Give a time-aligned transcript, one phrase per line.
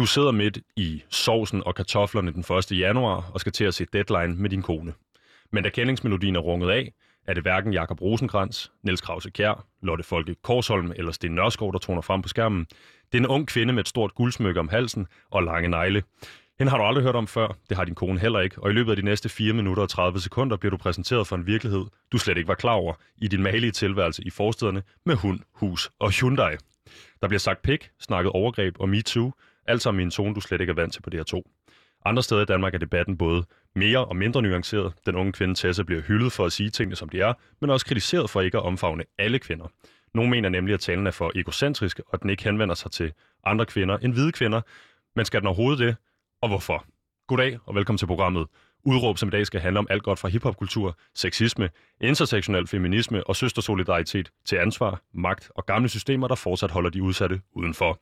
[0.00, 2.78] Du sidder midt i sovsen og kartoflerne den 1.
[2.78, 4.92] januar og skal til at se deadline med din kone.
[5.52, 6.92] Men da kendingsmelodien er runget af,
[7.26, 11.78] er det hverken Jakob Rosenkrantz, Niels Krause Kjær, Lotte Folke Korsholm eller Sten Nørskov, der
[11.78, 12.66] toner frem på skærmen.
[13.12, 16.02] Det er en ung kvinde med et stort guldsmykke om halsen og lange negle.
[16.58, 18.72] Hende har du aldrig hørt om før, det har din kone heller ikke, og i
[18.72, 21.84] løbet af de næste 4 minutter og 30 sekunder bliver du præsenteret for en virkelighed,
[22.12, 25.90] du slet ikke var klar over i din malige tilværelse i forstederne med hund, hus
[25.98, 26.56] og Hyundai.
[27.20, 29.32] Der bliver sagt pik, snakket overgreb og MeToo,
[29.70, 31.42] alt sammen i en zone, du slet ikke er vant til på DR2.
[32.04, 34.92] Andre steder i Danmark er debatten både mere og mindre nuanceret.
[35.06, 37.86] Den unge kvinde Tessa bliver hyldet for at sige tingene, som de er, men også
[37.86, 39.66] kritiseret for ikke at omfavne alle kvinder.
[40.14, 43.12] Nogle mener nemlig, at talen er for egocentrisk, og at den ikke henvender sig til
[43.44, 44.60] andre kvinder end hvide kvinder.
[45.16, 45.96] Men skal den overhovedet det?
[46.42, 46.84] Og hvorfor?
[47.28, 48.46] Goddag og velkommen til programmet
[48.84, 51.70] Udråb, som i dag skal handle om alt godt fra hiphopkultur, sexisme,
[52.00, 57.40] intersektionel feminisme og søstersolidaritet til ansvar, magt og gamle systemer, der fortsat holder de udsatte
[57.52, 58.00] udenfor.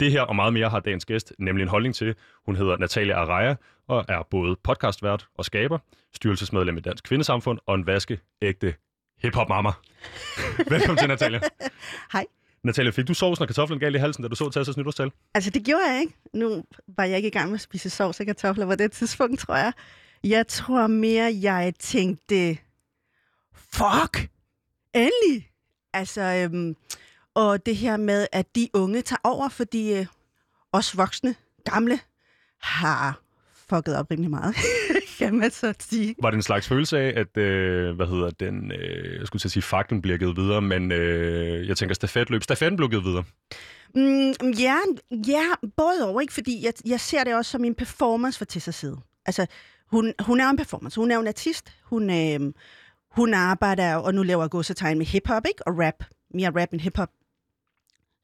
[0.00, 2.14] Det her og meget mere har dagens gæst nemlig en holdning til.
[2.46, 3.54] Hun hedder Natalia Araya
[3.88, 5.78] og er både podcastvært og skaber,
[6.14, 8.74] styrelsesmedlem i Dansk Kvindesamfund og en vaskeægte
[9.22, 9.70] hiphop-mamma.
[10.70, 11.40] Velkommen til, Natalia.
[12.12, 12.26] Hej.
[12.64, 15.10] Natalia, fik du sovsen og kartoflen galt i halsen, da du så Tassas nytårstal?
[15.34, 16.14] Altså, det gjorde jeg ikke.
[16.34, 16.64] Nu
[16.96, 19.56] var jeg ikke i gang med at spise sovs og kartofler på det tidspunkt, tror
[19.56, 19.72] jeg.
[20.24, 22.58] Jeg tror mere, jeg tænkte,
[23.54, 24.28] fuck,
[24.94, 25.50] endelig.
[25.92, 26.76] Altså, øhm,
[27.34, 30.06] og det her med, at de unge tager over, fordi øh,
[30.72, 32.00] os voksne, gamle,
[32.60, 33.20] har
[33.70, 34.54] fucket op rimelig meget,
[35.18, 36.14] kan man så sige.
[36.22, 39.48] Var det en slags følelse af, at, øh, hvad hedder den, øh, jeg skulle til
[39.48, 43.24] at sige, fakten bliver givet videre, men øh, jeg tænker stafetløb, stafetten blev givet videre?
[43.94, 44.78] Mm, ja,
[45.28, 45.44] ja,
[45.76, 46.32] både over, ikke?
[46.32, 48.96] Fordi jeg, jeg ser det også som en performance for Tessa side.
[49.26, 49.46] Altså,
[49.90, 51.00] hun, hun er en performance.
[51.00, 51.72] Hun er en artist.
[51.82, 52.52] Hun, øh,
[53.10, 55.66] hun arbejder, og nu laver gåsetegn med hiphop, ikke?
[55.66, 56.04] Og rap.
[56.34, 57.10] Mere rap end hiphop.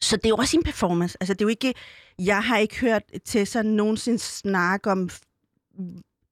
[0.00, 1.16] Så det er jo også en performance.
[1.20, 1.74] Altså, det er jo ikke...
[2.18, 5.10] Jeg har ikke hørt Tessa nogensinde snakke om...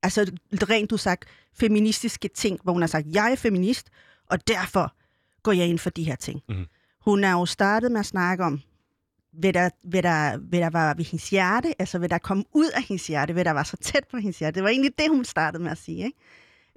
[0.03, 1.25] Altså, rent du sagt,
[1.55, 3.91] feministiske ting, hvor hun har sagt, jeg er feminist,
[4.31, 4.95] og derfor
[5.43, 6.43] går jeg ind for de her ting.
[6.49, 6.67] Mhm.
[7.01, 8.61] Hun er jo startet med at snakke om,
[9.39, 12.71] hvad der, hvad, der, hvad der var ved hendes hjerte, altså hvad der kom ud
[12.75, 14.55] af hendes hjerte, hvad der var så tæt på hendes hjerte.
[14.55, 16.19] Det var egentlig det, hun startede med at sige, ikke?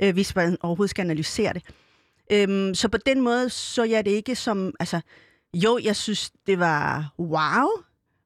[0.02, 1.64] Øh, hvis man overhovedet skal analysere det.
[2.32, 5.02] Øhm, så på den måde så jeg det ikke som, altså,
[5.54, 7.68] jo, jeg synes, det var wow,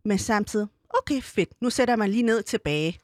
[0.06, 3.00] men samtidig, okay, fedt, nu sætter man lige ned tilbage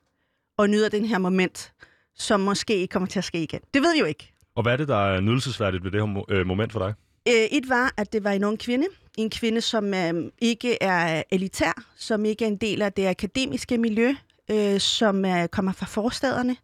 [0.58, 1.74] og nyder den her moment,
[2.16, 3.60] som måske ikke kommer til at ske igen.
[3.74, 4.34] Det ved jeg jo ikke.
[4.56, 6.94] Og hvad er det, der er nydelsesværdigt ved det her øh, moment for dig?
[7.28, 8.88] Øh, et var, at det var en ung kvinde.
[9.18, 13.78] En kvinde, som øh, ikke er elitær, som ikke er en del af det akademiske
[13.78, 14.16] miljø,
[14.52, 16.58] øh, som øh, kommer fra forstederne,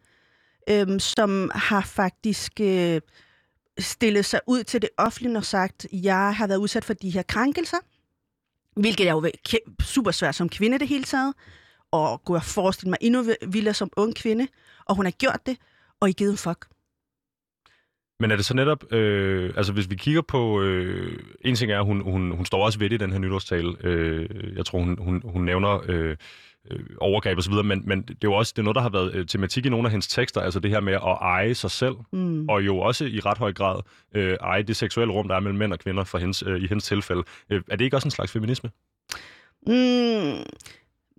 [0.70, 3.02] øh, som har faktisk øh,
[3.80, 7.22] stillet sig ud til det offentlige og sagt, jeg har været udsat for de her
[7.22, 7.78] krænkelser,
[8.76, 9.30] hvilket er jo
[9.82, 11.34] super svært som kvinde det hele taget,
[11.92, 14.48] og kunne jeg forestille mig endnu vildere som ung kvinde,
[14.86, 15.58] og hun har gjort det,
[16.00, 16.73] og I givet en fuck.
[18.20, 21.82] Men er det så netop, øh, altså hvis vi kigger på, øh, en ting er,
[21.82, 23.76] hun, hun, hun står også ved det i den her nytårstale.
[23.84, 26.16] Øh, jeg tror, hun, hun, hun nævner øh,
[26.72, 28.82] øh, overgreb og så videre, men, men det er jo også det er noget, der
[28.82, 31.56] har været øh, tematik i nogle af hendes tekster, altså det her med at eje
[31.56, 32.50] sig selv, Mm.
[32.50, 33.80] og jo også i ret høj grad
[34.16, 36.68] øh, eje det seksuelle rum, der er mellem mænd og kvinder for hendes, øh, i
[36.68, 37.24] hendes tilfælde.
[37.50, 38.70] Øh, er det ikke også en slags feminisme?
[39.68, 40.44] Mm,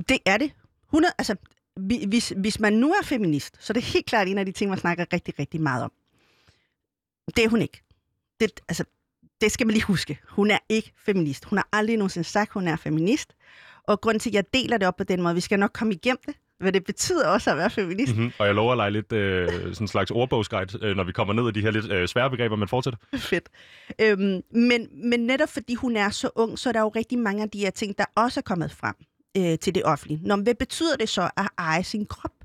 [0.08, 0.50] det er det.
[0.88, 1.34] 100, altså,
[1.80, 4.52] vi- hvis, hvis man nu er feminist, så er det helt klart en af de
[4.52, 5.92] ting, man snakker rigtig, rigtig meget om.
[7.36, 7.82] Det er hun ikke.
[8.40, 8.84] Det, altså,
[9.40, 10.18] det skal man lige huske.
[10.28, 11.44] Hun er ikke feminist.
[11.44, 13.32] Hun har aldrig nogensinde sagt, hun er feminist.
[13.88, 15.94] Og grund til, at jeg deler det op på den måde, vi skal nok komme
[15.94, 18.16] igennem det, hvad det betyder også at være feminist.
[18.16, 18.32] Mm-hmm.
[18.38, 21.34] Og jeg lover at lege lidt øh, sådan en slags ordbogsguide, øh, når vi kommer
[21.34, 22.98] ned i de her lidt øh, svære begreber, men fortsætter.
[23.16, 23.48] Fedt.
[24.00, 27.42] Øhm, men, men netop fordi hun er så ung, så er der jo rigtig mange
[27.42, 28.94] af de her ting, der også er kommet frem
[29.36, 30.20] øh, til det offentlige.
[30.22, 32.43] Nå, hvad betyder det så at eje sin krop?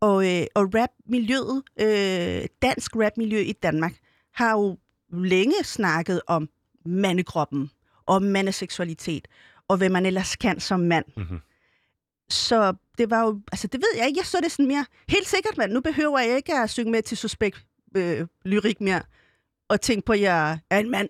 [0.00, 3.92] Og, øh, og rapmiljøet, øh, dansk rapmiljø i Danmark,
[4.34, 4.78] har jo
[5.12, 6.48] længe snakket om
[6.84, 7.70] mandekroppen,
[8.06, 9.28] og mandeseksualitet,
[9.68, 11.04] og hvad man ellers kan som mand.
[11.16, 11.38] Mm-hmm.
[12.28, 15.28] Så det var jo, altså det ved jeg ikke, jeg så det sådan mere, helt
[15.28, 17.66] sikkert mand, nu behøver jeg ikke at synge med til suspekt
[17.96, 19.02] øh, lyrik mere,
[19.68, 21.08] og tænke på, at jeg er en mand.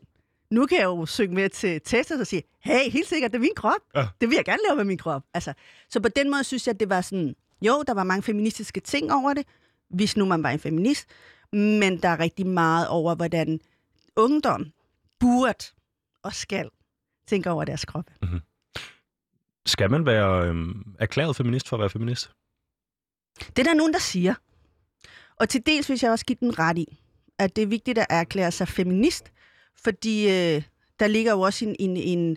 [0.51, 3.41] Nu kan jeg jo synge med til Tesla og sige, hey, helt sikkert, det er
[3.41, 3.81] min krop.
[3.95, 4.07] Ja.
[4.21, 5.23] Det vil jeg gerne lave med min krop.
[5.35, 5.53] Altså,
[5.91, 8.81] så på den måde synes jeg, at det var sådan, jo, der var mange feministiske
[8.81, 9.47] ting over det,
[9.91, 11.09] hvis nu man var en feminist,
[11.53, 13.61] men der er rigtig meget over, hvordan
[14.17, 14.67] ungdom
[15.21, 15.65] burde
[16.23, 16.71] og skal
[17.27, 18.11] tænke over deres krop.
[19.67, 22.31] Skal man være øh, erklæret feminist for at være feminist?
[23.39, 24.35] Det er der nogen, der siger.
[25.37, 26.99] Og til dels vil jeg også give den ret i,
[27.39, 29.33] at det er vigtigt at erklære sig feminist,
[29.77, 30.63] fordi øh,
[31.01, 32.37] der ligger jo også en, en, en,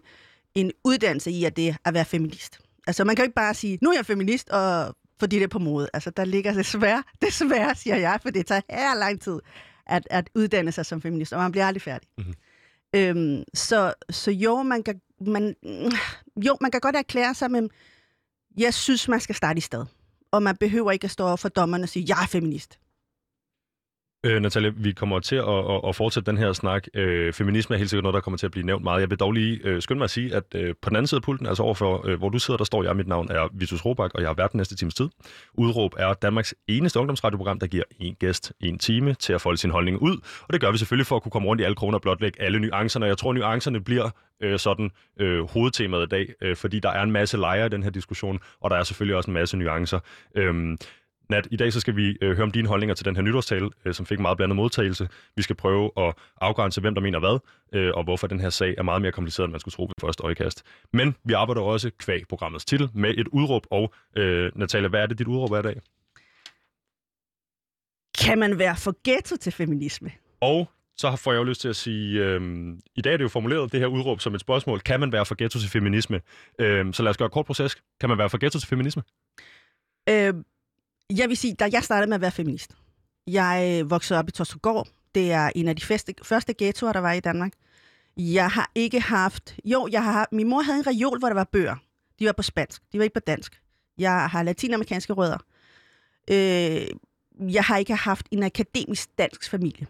[0.56, 2.60] en uddannelse i, at det er at være feminist.
[2.88, 5.48] Altså, man kan jo ikke bare sige, nu er jeg feminist, og fordi det er
[5.48, 5.90] på mode.
[5.94, 9.40] Altså, der ligger desværre, desværre, siger jeg, for det tager her lang tid
[9.88, 12.10] at, at uddanne sig som feminist, og man bliver aldrig færdig.
[12.18, 12.34] Mm-hmm.
[12.96, 15.56] Øhm, så, så jo, man kan, man,
[16.48, 17.70] jo, man kan godt erklære sig, men
[18.58, 19.86] jeg synes, man skal starte i sted.
[20.32, 22.80] Og man behøver ikke at stå for dommerne og sige, jeg er feminist.
[24.24, 26.88] Øh, Natalia, vi kommer til at, at, at fortsætte den her snak.
[26.94, 29.02] Øh, feminisme er helt sikkert noget, der kommer til at blive nævnt meget.
[29.02, 31.18] Jeg vil dog lige øh, skynde mig at sige, at øh, på den anden side
[31.18, 32.96] af pulten, altså overfor, øh, hvor du sidder, der står jeg.
[32.96, 35.10] Mit navn er Vitus Robak, og jeg har været den næste times tid.
[35.54, 39.72] Udråb er Danmarks eneste ungdomsradioprogram, der giver en gæst en time til at folde sin
[39.72, 40.18] holdning ud.
[40.42, 42.42] Og det gør vi selvfølgelig for at kunne komme rundt i alle kroner og blotlægge
[42.42, 43.06] alle nuancerne.
[43.06, 44.10] Jeg tror, nuancerne bliver
[44.42, 47.84] øh, sådan øh, hovedtemaet i dag, øh, fordi der er en masse lejre i den
[47.84, 50.00] her diskussion, og der er selvfølgelig også en masse nuancer.
[50.36, 50.78] Øh,
[51.32, 53.70] Nat, i dag så skal vi øh, høre om dine holdninger til den her nytårstale,
[53.86, 55.10] øh, som fik meget blandet modtagelse.
[55.36, 57.40] Vi skal prøve at afgrænse, hvem der mener hvad,
[57.74, 59.94] øh, og hvorfor den her sag er meget mere kompliceret, end man skulle tro ved
[60.02, 60.64] første øjekast.
[60.94, 65.06] Men vi arbejder også kvæg programmets titel med et udråb, og øh, Natalia, hvad er
[65.06, 65.82] det, dit udråb er i dag?
[68.26, 70.12] Kan man være for ghetto til feminisme?
[70.42, 72.42] Og så får jeg jo lyst til at sige, øh,
[72.96, 75.26] i dag er det jo formuleret det her udråb som et spørgsmål, kan man være
[75.26, 76.22] for ghetto til feminisme?
[76.60, 77.76] Øh, så lad os gøre et kort proces.
[78.00, 79.04] Kan man være for ghetto til feminisme?
[80.10, 80.34] Øh,
[81.18, 82.72] jeg vil sige, da jeg startede med at være feminist,
[83.28, 84.88] jeg øh, voksede op i Torstugård.
[85.16, 87.54] Det er en af de første, første ghettoer, der var i Danmark.
[88.18, 89.56] Jeg har ikke haft...
[89.66, 91.76] Jo, jeg har min mor havde en reol, hvor der var bøger.
[92.20, 92.82] De var på spansk.
[92.92, 93.62] De var ikke på dansk.
[93.98, 95.38] Jeg har latinamerikanske rødder.
[96.30, 96.88] Øh,
[97.54, 99.88] jeg har ikke haft en akademisk dansk familie.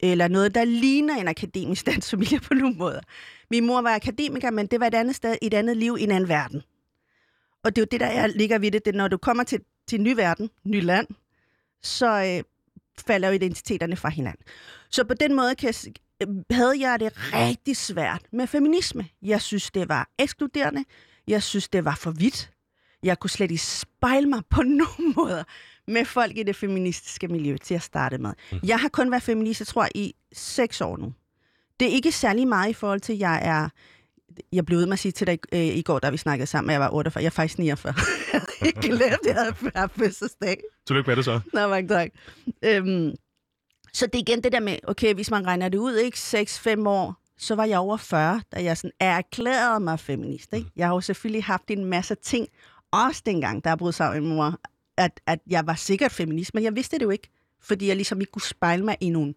[0.00, 3.00] Eller noget, der ligner en akademisk dansk familie på nogen måder.
[3.50, 6.10] Min mor var akademiker, men det var et andet sted, et andet liv, i en
[6.10, 6.62] anden verden.
[7.64, 8.84] Og det er jo det, der er, ligger ved det.
[8.84, 11.06] det når du kommer til til en ny verden, ny land,
[11.82, 12.44] så øh,
[13.06, 14.44] falder jo identiteterne fra hinanden.
[14.90, 15.92] Så på den måde kan jeg,
[16.28, 19.08] øh, havde jeg det rigtig svært med feminisme.
[19.22, 20.84] Jeg synes, det var ekskluderende.
[21.28, 22.50] Jeg synes, det var for vidt.
[23.02, 25.44] Jeg kunne slet ikke spejle mig på nogen måder
[25.86, 28.32] med folk i det feministiske miljø til at starte med.
[28.52, 28.58] Mm.
[28.62, 31.14] Jeg har kun været feminist, jeg tror, i seks år nu.
[31.80, 33.68] Det er ikke særlig meget i forhold til, at jeg er
[34.52, 36.70] jeg blev ved med at sige til dig øh, i går, da vi snakkede sammen,
[36.70, 37.22] at jeg var 48.
[37.22, 37.94] Jeg er faktisk 49.
[38.32, 40.60] jeg havde ikke glemt, at jeg havde haft fødselsdag.
[40.86, 41.40] Tillykke med det så.
[41.52, 42.10] Nå, mange tak.
[42.64, 43.14] Øhm,
[43.92, 46.88] så det er igen det der med, okay, hvis man regner det ud, ikke 6-5
[46.88, 50.52] år, så var jeg over 40, da jeg sådan erklærede mig feminist.
[50.52, 50.70] Ikke?
[50.76, 52.48] Jeg har jo selvfølgelig haft en masse ting,
[52.92, 54.60] også dengang, der jeg brød sammen med mor,
[54.96, 57.28] at, at jeg var sikkert feminist, men jeg vidste det jo ikke,
[57.60, 59.34] fordi jeg ligesom ikke kunne spejle mig i nogen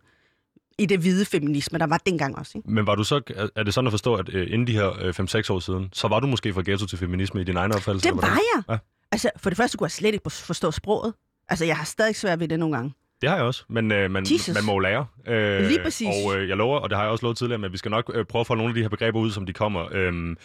[0.79, 2.57] i det hvide feminisme, der var dengang også.
[2.57, 2.71] Ikke?
[2.71, 5.09] Men var du så, er det sådan at forstå, at øh, inden de her øh,
[5.09, 8.09] 5-6 år siden, så var du måske fra ghetto til feminisme i din egen opfattelse?
[8.09, 8.63] Det var jeg.
[8.69, 8.77] Ja.
[9.11, 11.13] Altså, for det første kunne jeg slet ikke forstå sproget.
[11.49, 12.93] Altså, jeg har stadig svært ved det nogle gange.
[13.21, 15.05] Det har jeg også, men øh, man, man må lære.
[15.27, 16.07] Øh, Lige præcis.
[16.07, 18.11] Og øh, jeg lover, og det har jeg også lovet tidligere, men vi skal nok
[18.13, 19.87] øh, prøve at få nogle af de her begreber ud, som de kommer.
[19.91, 20.35] Øh,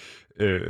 [0.40, 0.60] øh,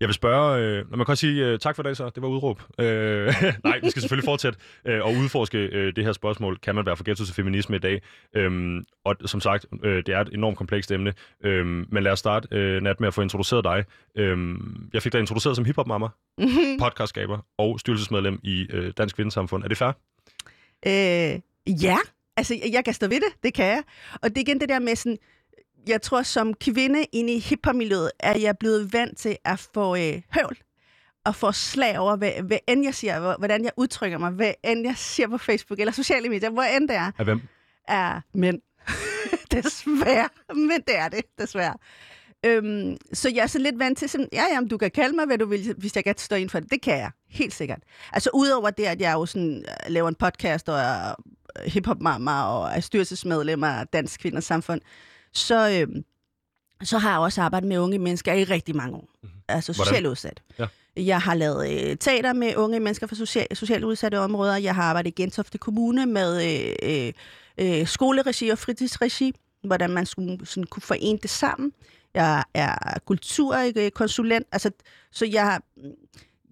[0.00, 2.28] jeg vil spørge, øh, man kan også sige øh, tak for det så, det var
[2.28, 2.62] udråb.
[2.80, 3.34] Øh,
[3.64, 6.58] nej, vi skal selvfølgelig fortsætte øh, og udforske øh, det her spørgsmål.
[6.58, 8.02] Kan man være for ghetto til feminisme i dag?
[8.34, 11.12] Øh, og som sagt, øh, det er et enormt komplekst emne.
[11.44, 13.84] Øh, men lad os starte, øh, Nat, med at få introduceret dig.
[14.16, 14.38] Øh,
[14.92, 16.08] jeg fik dig introduceret som hiphop-mamma,
[16.80, 19.64] podcastskaber og styrelsesmedlem i øh, Dansk Kvindesamfund.
[19.64, 19.92] Er det fair?
[20.86, 21.40] Øh,
[21.82, 21.96] ja,
[22.36, 23.82] altså jeg kan stå ved det, det kan jeg.
[24.22, 25.18] Og det er igen det der med sådan,
[25.88, 30.22] jeg tror, som kvinde inde i hiphop-miljøet, er jeg blevet vant til at få øh,
[30.34, 30.58] høvl
[31.24, 34.86] og få slag over, hvad, hvad end jeg siger, hvordan jeg udtrykker mig, hvad end
[34.86, 37.10] jeg siger på Facebook eller sociale medier, hvor end det er.
[37.18, 37.40] Af hvem?
[37.88, 38.60] Er mænd.
[39.52, 40.28] desværre.
[40.54, 41.74] Men det er det, desværre.
[42.46, 45.26] Øhm, så jeg er så lidt vant til, sådan, ja, jamen, du kan kalde mig,
[45.26, 46.70] hvad du vil, hvis jeg kan stå ind for det.
[46.70, 47.78] Det kan jeg, helt sikkert.
[48.12, 51.14] Altså udover det, at jeg jo sådan, øh, laver en podcast og er
[51.66, 54.80] hiphop-mamma og er styrelsesmedlem af Dansk Kvinders Samfund,
[55.36, 56.02] så, øh,
[56.82, 59.08] så har jeg også arbejdet med unge mennesker i rigtig mange år.
[59.22, 59.40] Mm-hmm.
[59.48, 60.42] Altså socialt udsat.
[60.58, 60.66] Ja.
[60.96, 64.56] Jeg har lavet øh, teater med unge mennesker fra social, socialt udsatte områder.
[64.56, 67.12] Jeg har arbejdet i Gentofte Kommune med øh, øh,
[67.80, 69.32] øh skoleregi og fritidsregi,
[69.64, 71.72] hvordan man skulle, sådan, kunne forene det sammen.
[72.14, 74.70] Jeg er kulturkonsulent, altså,
[75.12, 75.60] så jeg,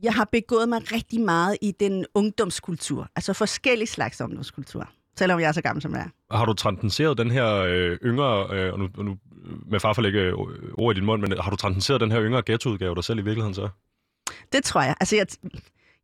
[0.03, 4.89] jeg har begået mig rigtig meget i den ungdomskultur, altså forskellige slags ungdomskultur
[5.19, 6.09] selvom jeg er så gammel, som jeg er.
[6.35, 9.19] Har du transcenderet den her øh, yngre, øh, og nu, og nu
[9.67, 10.35] med far for at lægge øh,
[10.75, 13.23] ord i din mund, men har du transcenderet den her yngre ghettoudgave dig selv i
[13.23, 13.69] virkeligheden så?
[14.53, 14.95] Det tror jeg.
[15.01, 15.27] Altså, jeg,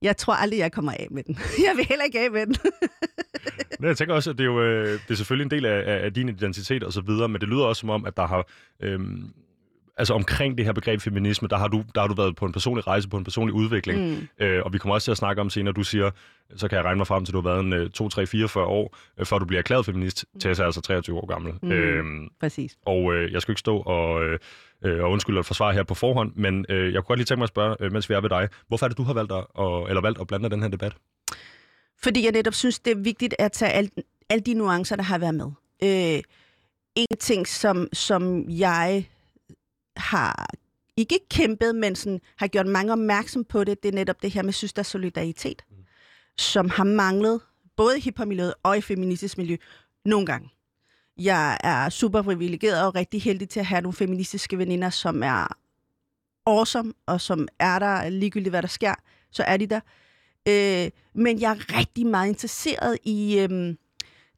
[0.03, 1.39] jeg tror aldrig, jeg kommer af med den.
[1.67, 2.57] Jeg vil heller ikke af med den.
[3.81, 6.05] Men jeg tænker også, at det er jo øh, det er selvfølgelig en del af,
[6.05, 8.49] af din identitet og så videre, men det lyder også som om, at der har...
[8.83, 9.01] Øh,
[10.01, 12.53] altså omkring det her begreb feminisme, der har du, der har du været på en
[12.53, 14.01] personlig rejse, på en personlig udvikling.
[14.09, 14.29] Mm.
[14.45, 16.11] Øh, og vi kommer også til at snakke om senere, du siger,
[16.57, 18.27] så kan jeg regne mig frem til, at du har været en øh, 2, 3,
[18.27, 20.41] 4, 40 år, øh, før du bliver erklæret feminist, mm.
[20.41, 21.53] til at altså 23 år gammel.
[21.63, 21.73] Mm.
[21.73, 22.79] Øhm, Præcis.
[22.87, 24.39] Og øh, jeg skal ikke stå og, øh,
[24.85, 27.39] øh og undskylde og forsvare her på forhånd, men øh, jeg kunne godt lige tænke
[27.39, 29.33] mig at spørge, øh, mens vi er ved dig, hvorfor er det, du har valgt
[29.33, 30.93] at, og, eller valgt at blande den her debat?
[32.03, 33.91] Fordi jeg netop synes, det er vigtigt at tage alle
[34.31, 35.51] al de nuancer, der har været med.
[35.83, 36.23] Øh,
[36.97, 39.09] en ting, som, som jeg
[40.01, 40.51] har
[40.97, 44.43] ikke kæmpet, men sådan, har gjort mange opmærksom på det, det er netop det her
[44.43, 45.77] med søstersolidaritet, mm.
[46.39, 47.41] som har manglet
[47.77, 49.57] både i hiphop-miljøet og i feministisk miljø
[50.05, 50.51] nogle gange.
[51.19, 55.57] Jeg er super privilegeret og rigtig heldig til at have nogle feministiske veninder, som er
[56.47, 58.95] awesome, og som er der ligegyldigt, hvad der sker,
[59.31, 59.81] så er de der.
[60.49, 63.75] Øh, men jeg er rigtig meget interesseret i øh,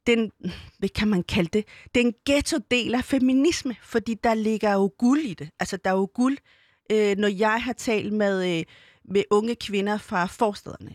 [0.07, 0.31] den,
[0.79, 5.33] hvad kan man kalde det, den ghetto-del af feminisme, fordi der ligger jo guld i
[5.33, 5.49] det.
[5.59, 6.37] Altså, der er jo guld,
[6.91, 8.65] øh, når jeg har talt med, øh,
[9.05, 10.91] med unge kvinder fra forstederne,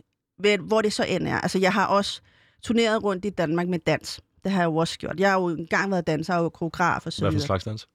[0.58, 1.40] hvor det så end er.
[1.40, 2.20] Altså, jeg har også
[2.62, 4.20] turneret rundt i Danmark med dans.
[4.44, 5.20] Det har jeg jo også gjort.
[5.20, 7.20] Jeg har jo engang været danser og koreograf og så.
[7.20, 7.88] Hvad for slags dans?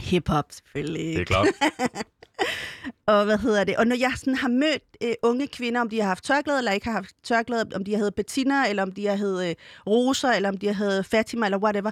[0.00, 1.14] Hip-hop, selvfølgelig.
[1.14, 1.46] Det er klart.
[3.06, 3.76] og hvad hedder det?
[3.76, 6.72] Og når jeg sådan har mødt øh, unge kvinder, om de har haft tørklæde eller
[6.72, 9.54] ikke har haft tørklæde, om de har heddet Bettina, eller om de har heddet øh,
[9.86, 11.90] Rosa, eller om de har heddet Fatima, eller whatever,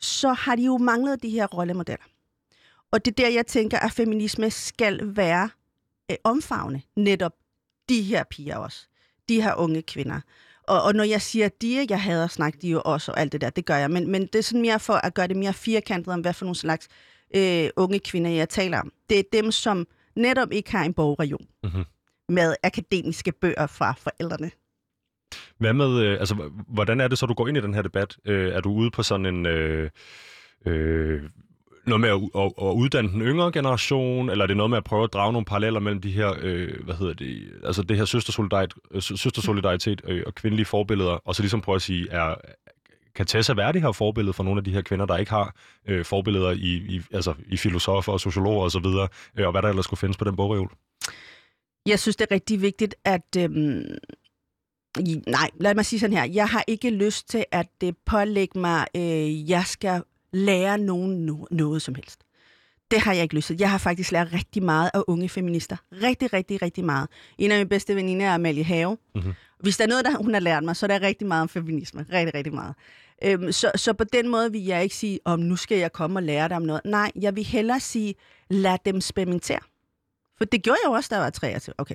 [0.00, 2.04] så har de jo manglet de her rollemodeller.
[2.92, 5.50] Og det er der, jeg tænker, at feminisme skal være
[6.10, 7.32] øh, omfavne netop
[7.88, 8.86] de her piger også.
[9.28, 10.20] De her unge kvinder.
[10.62, 13.40] Og, og når jeg siger de, jeg hader snak, de jo også, og alt det
[13.40, 13.90] der, det gør jeg.
[13.90, 16.44] Men, men det er sådan mere for at gøre det mere firkantet om, hvad for
[16.44, 17.15] nogle slags øh,
[17.76, 18.92] unge kvinder, jeg taler om.
[19.10, 21.84] Det er dem, som netop ikke har en bogregion mm-hmm.
[22.28, 24.50] med akademiske bøger fra forældrene.
[25.58, 28.16] Hvad med, øh, altså, hvordan er det så, du går ind i den her debat?
[28.24, 29.46] Øh, er du ude på sådan en...
[29.46, 29.90] Øh,
[30.66, 31.22] øh,
[31.86, 34.84] noget med at, at, at uddanne den yngre generation, eller er det noget med at
[34.84, 38.04] prøve at drage nogle paralleller mellem de her, øh, hvad hedder det, altså det her
[38.04, 42.34] søstersolidaritet, øh, søstersolidaritet øh, og kvindelige forbilleder, og så ligesom prøve at sige, er,
[43.16, 45.54] kan Tessa være det her forbillede for nogle af de her kvinder, der ikke har
[45.88, 49.08] øh, forbilleder i, i, altså, i filosofer og sociologer osv., og,
[49.38, 50.72] øh, og hvad der ellers skulle findes på den bogreol?
[51.86, 53.36] Jeg synes, det er rigtig vigtigt, at...
[53.38, 53.84] Øhm,
[55.26, 56.24] nej, lad mig sige sådan her.
[56.24, 61.46] Jeg har ikke lyst til at det pålægge mig, øh, jeg skal lære nogen no-
[61.50, 62.20] noget som helst.
[62.90, 63.56] Det har jeg ikke lyst til.
[63.58, 65.76] Jeg har faktisk lært rigtig meget af unge feminister.
[66.02, 67.08] Rigtig, rigtig, rigtig meget.
[67.38, 68.98] En af mine bedste veninder er Amalie Have.
[69.14, 69.32] Mm-hmm.
[69.60, 71.48] Hvis der er noget, der hun har lært mig, så er der rigtig meget om
[71.48, 72.06] feminisme.
[72.12, 72.74] Rigtig, rigtig meget.
[73.24, 76.18] Øhm, så, så på den måde vil jeg ikke sige, om nu skal jeg komme
[76.18, 76.82] og lære dig om noget.
[76.84, 78.14] Nej, jeg vil hellere sige,
[78.50, 79.60] lad dem eksperimentere.
[80.38, 81.74] For det gjorde jeg jo også, da jeg var 23.
[81.78, 81.94] Okay,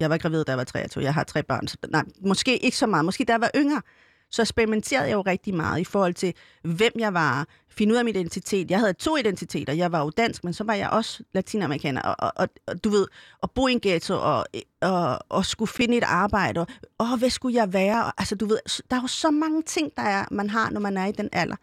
[0.00, 1.04] jeg var gravid, da jeg var 23.
[1.04, 1.68] Jeg har tre børn.
[1.68, 3.04] Så, nej, måske ikke så meget.
[3.04, 3.82] Måske da jeg var yngre
[4.32, 8.04] så eksperimenterede jeg jo rigtig meget i forhold til, hvem jeg var, finde ud af
[8.04, 8.70] min identitet.
[8.70, 9.72] Jeg havde to identiteter.
[9.72, 12.02] Jeg var jo dansk, men så var jeg også latinamerikaner.
[12.02, 13.06] Og, og, og du ved,
[13.42, 14.46] at bo i en ghetto og,
[14.80, 16.60] og, og skulle finde et arbejde.
[16.60, 16.66] Og,
[16.98, 18.04] og hvad skulle jeg være?
[18.04, 18.58] Og, altså, du ved,
[18.90, 21.28] der er jo så mange ting, der er, man har, når man er i den
[21.32, 21.56] alder.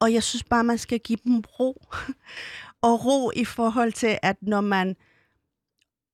[0.00, 1.82] Og jeg synes bare, man skal give dem ro.
[2.82, 4.96] og ro i forhold til, at når man,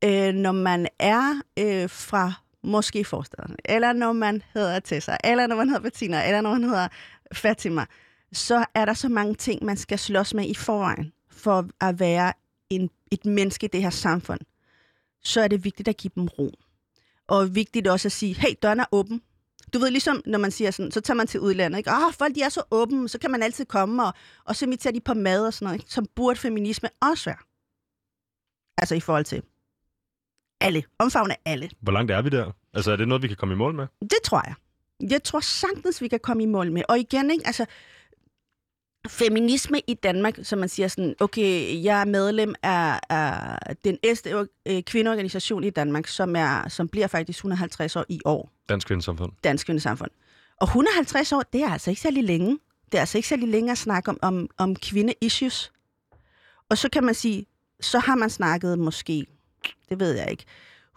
[0.04, 2.32] øh, når man er øh, fra
[2.62, 6.64] måske forstaden, eller når man hedder Tessa, eller når man hedder Bettina, eller når man
[6.64, 6.88] hedder
[7.32, 7.86] Fatima,
[8.32, 12.32] så er der så mange ting, man skal slås med i forvejen, for at være
[12.70, 14.40] en, et menneske i det her samfund.
[15.24, 16.50] Så er det vigtigt at give dem ro.
[17.28, 19.22] Og vigtigt også at sige, hey, døren er åben.
[19.72, 21.90] Du ved, ligesom når man siger sådan, så tager man til udlandet, ikke?
[21.90, 24.92] Åh, folk de er så åbne, så kan man altid komme, og, og så inviterer
[24.92, 25.92] de på mad og sådan noget, ikke?
[25.92, 27.38] som burde feminisme også være.
[28.78, 29.42] Altså i forhold til
[30.60, 30.82] alle.
[30.98, 31.70] Omfavne alle.
[31.80, 32.52] Hvor langt er vi der?
[32.74, 33.86] Altså, er det noget, vi kan komme i mål med?
[34.00, 34.54] Det tror jeg.
[35.10, 36.82] Jeg tror sagtens, vi kan komme i mål med.
[36.88, 37.46] Og igen, ikke?
[37.46, 37.66] Altså,
[39.08, 44.46] feminisme i Danmark, som man siger sådan, okay, jeg er medlem af, af den ældste
[44.66, 48.50] øh, kvindeorganisation i Danmark, som, er, som bliver faktisk 150 år i år.
[48.68, 49.32] Dansk Kvindesamfund.
[49.44, 50.10] Dansk Kvindesamfund.
[50.60, 52.58] Og 150 år, det er altså ikke særlig længe.
[52.92, 55.72] Det er altså ikke særlig længe at snakke om, om, om kvinde-issues.
[56.68, 57.46] Og så kan man sige,
[57.80, 59.26] så har man snakket måske
[59.88, 60.44] det ved jeg ikke,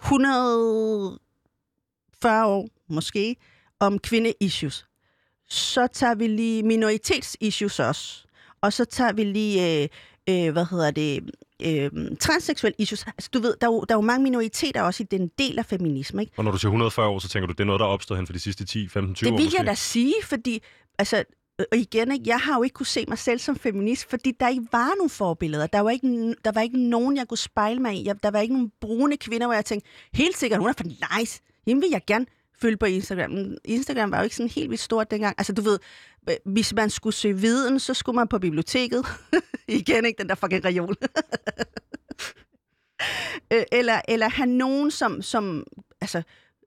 [0.03, 3.35] 140 år måske,
[3.79, 4.87] om kvinde-issues.
[5.53, 8.25] Så tager vi lige minoritets-issues også.
[8.61, 9.89] Og så tager vi lige, øh,
[10.29, 11.29] øh, hvad hedder det,
[11.61, 13.05] øh, transseksuel issues.
[13.07, 15.59] Altså, du ved, der er, jo, der er jo mange minoriteter også i den del
[15.59, 16.33] af feminisme, ikke?
[16.37, 18.17] Og når du siger 140 år, så tænker du, det er noget, der er opstået
[18.17, 20.61] hen for de sidste 10, 15, 20 år Det vil jeg da sige, fordi
[20.99, 21.23] altså,
[21.71, 24.47] og igen, ikke, jeg har jo ikke kunne se mig selv som feminist, fordi der
[24.47, 25.67] ikke var nogen forbilleder.
[25.67, 28.09] Der var ikke, der var ikke nogen, jeg kunne spejle mig i.
[28.23, 31.41] Der var ikke nogen brune kvinder, hvor jeg tænkte, helt sikkert, hun er for nice.
[31.67, 32.25] Hende vil jeg gerne
[32.63, 33.31] følge på Instagram.
[33.65, 35.35] Instagram var jo ikke sådan helt vildt stort dengang.
[35.37, 35.79] Altså, du ved,
[36.45, 39.05] hvis man skulle søge viden, så skulle man på biblioteket.
[39.79, 40.95] igen, ikke den der fucking reol.
[43.53, 45.63] Øh, eller, eller have nogen, som, som
[46.01, 46.23] altså,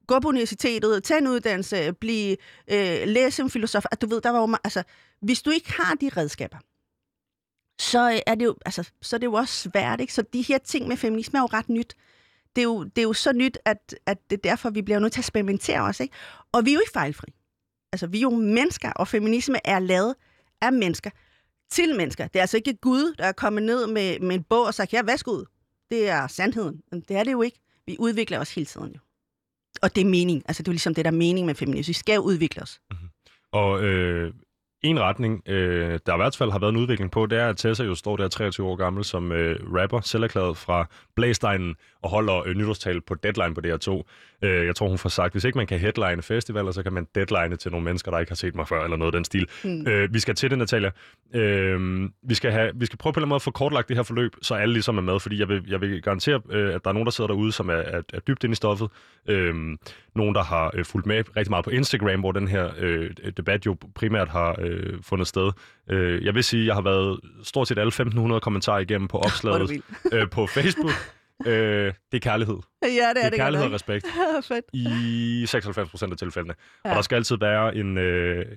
[0.07, 2.37] gå på universitetet, tage en uddannelse, blive,
[2.71, 3.85] øh, læse en filosof.
[3.91, 4.83] At du ved, der var jo, altså,
[5.21, 6.59] hvis du ikke har de redskaber,
[7.81, 10.01] så øh, er det jo, altså, så er det jo også svært.
[10.01, 10.15] Ikke?
[10.15, 11.97] Så de her ting med feminisme er jo ret nyt.
[12.57, 14.99] Det er jo, det er jo så nyt, at, at det er derfor, vi bliver
[14.99, 16.01] nødt til at eksperimentere os.
[16.01, 16.15] Ikke?
[16.53, 17.33] Og vi er jo ikke fejlfri.
[17.93, 20.15] Altså, vi er jo mennesker, og feminisme er lavet
[20.63, 21.11] af mennesker
[21.71, 22.27] til mennesker.
[22.27, 24.93] Det er altså ikke Gud, der er kommet ned med, med en bog og sagt,
[24.93, 25.45] ja, værsgo ud.
[25.91, 26.83] Det er sandheden.
[26.93, 27.61] Men det er det jo ikke.
[27.87, 29.01] Vi udvikler os hele tiden jo.
[29.83, 30.43] Og det er mening.
[30.49, 31.91] Altså, det er jo ligesom det, der er mening med feminisme.
[31.91, 32.81] Vi skal jo udvikle os.
[32.91, 33.09] Mm-hmm.
[33.53, 34.33] Og øh,
[34.83, 37.57] en retning, øh, der i hvert fald har været en udvikling på, det er, at
[37.57, 40.87] Tessa jo står der 23 år gammel som øh, rapper, selverklæret fra
[41.17, 41.75] Blæsteinen,
[42.07, 44.03] og holder øh, nytårstale på deadline på DR2.
[44.43, 47.07] Øh, jeg tror, hun får sagt, hvis ikke man kan headline festivaler, så kan man
[47.15, 49.49] deadline til nogle mennesker, der ikke har set mig før, eller noget af den stil.
[49.65, 49.87] Mm.
[49.87, 50.91] Øh, vi skal til det, Natalia.
[51.35, 53.89] Øh, vi, skal have, vi skal prøve på en eller anden måde at få kortlagt
[53.89, 56.75] det her forløb, så alle ligesom er med, fordi jeg vil, jeg vil garantere, øh,
[56.75, 58.89] at der er nogen, der sidder derude, som er, er, er dybt inde i stoffet.
[59.29, 59.55] Øh,
[60.15, 63.67] nogen, der har øh, fulgt med rigtig meget på Instagram, hvor den her øh, debat
[63.67, 65.51] jo primært har øh, fundet sted.
[65.91, 69.19] Øh, jeg vil sige, at jeg har været stort set alle 1.500 kommentarer igennem på
[69.27, 69.83] opslaget
[70.13, 70.93] øh, på Facebook.
[71.47, 72.59] Øh, det er kærlighed.
[72.83, 73.25] Ja, det er det.
[73.25, 74.07] Er det kærlighed og respekt.
[74.49, 74.65] Fedt.
[74.73, 76.55] I 96 procent af tilfældene.
[76.85, 76.91] Ja.
[76.91, 77.99] Og der skal altid være en...
[77.99, 78.57] Øh,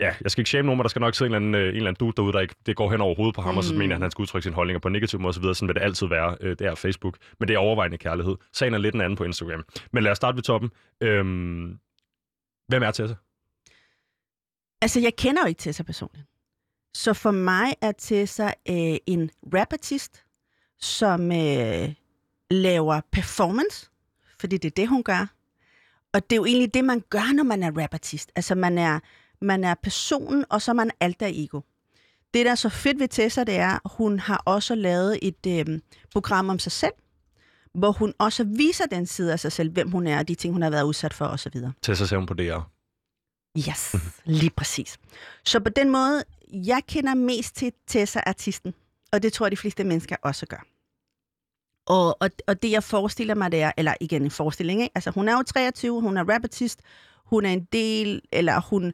[0.00, 1.68] ja, jeg skal ikke shame nogen, men der skal nok sidde en eller anden, øh,
[1.68, 3.58] en eller anden dude derude, der ikke det går hen over hovedet på ham, mm.
[3.58, 5.42] og så mener han, at han skal udtrykke sine holdninger på negativ måde osv.
[5.42, 6.36] Sådan vil det altid være.
[6.40, 7.16] Øh, det er Facebook.
[7.40, 8.36] Men det er overvejende kærlighed.
[8.52, 9.64] Sagen er lidt en anden på Instagram.
[9.92, 10.70] Men lad os starte ved toppen.
[11.00, 11.78] Øhm,
[12.68, 13.14] hvem er Tessa?
[14.82, 16.26] Altså, jeg kender jo ikke Tessa personligt.
[16.94, 20.24] Så for mig er Tessa øh, en rapartist,
[20.80, 21.88] som øh,
[22.50, 23.88] laver performance,
[24.40, 25.26] fordi det er det, hun gør.
[26.12, 28.32] Og det er jo egentlig det, man gør, når man er rapartist.
[28.36, 29.00] Altså, man er,
[29.40, 31.60] man er personen, og så er man alter ego.
[32.34, 35.46] Det, der er så fedt ved Tessa, det er, at hun har også lavet et
[35.68, 35.80] øh,
[36.12, 36.92] program om sig selv,
[37.74, 40.52] hvor hun også viser den side af sig selv, hvem hun er, og de ting,
[40.52, 41.56] hun har været udsat for osv.
[41.82, 42.60] Tessa ser hun på DR.
[43.68, 44.98] Yes, lige præcis.
[45.44, 48.74] Så på den måde, jeg kender mest til Tessa-artisten,
[49.12, 50.66] og det tror jeg, de fleste mennesker også gør.
[51.86, 54.92] Og, og, og det, jeg forestiller mig, det er, eller igen en forestilling, ikke?
[54.94, 56.80] altså hun er jo 23, hun er rapartist,
[57.24, 58.92] hun er en del, eller hun,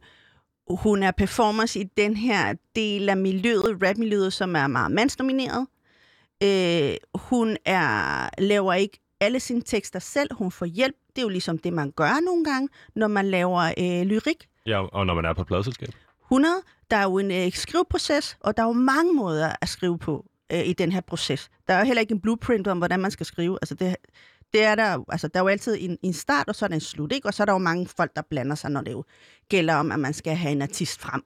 [0.69, 5.67] hun er performers i den her del af miljøet, rapmiljøet, som er meget mandsnomineret.
[6.43, 10.95] Øh, hun er, laver ikke alle sine tekster selv, hun får hjælp.
[11.09, 14.47] Det er jo ligesom det, man gør nogle gange, når man laver øh, lyrik.
[14.65, 15.89] Ja, og når man er på pladselskab.
[16.25, 16.53] 100.
[16.91, 20.25] Der er jo en øh, skriveproces, og der er jo mange måder at skrive på
[20.51, 21.49] øh, i den her proces.
[21.67, 23.57] Der er jo heller ikke en blueprint om, hvordan man skal skrive.
[23.61, 23.95] Altså det,
[24.53, 26.75] det er der, altså der er jo altid en, en start, og så er der
[26.75, 27.27] en slut, ikke?
[27.27, 29.03] Og så er der jo mange folk, der blander sig, når det jo
[29.49, 31.23] gælder om, at man skal have en artist frem.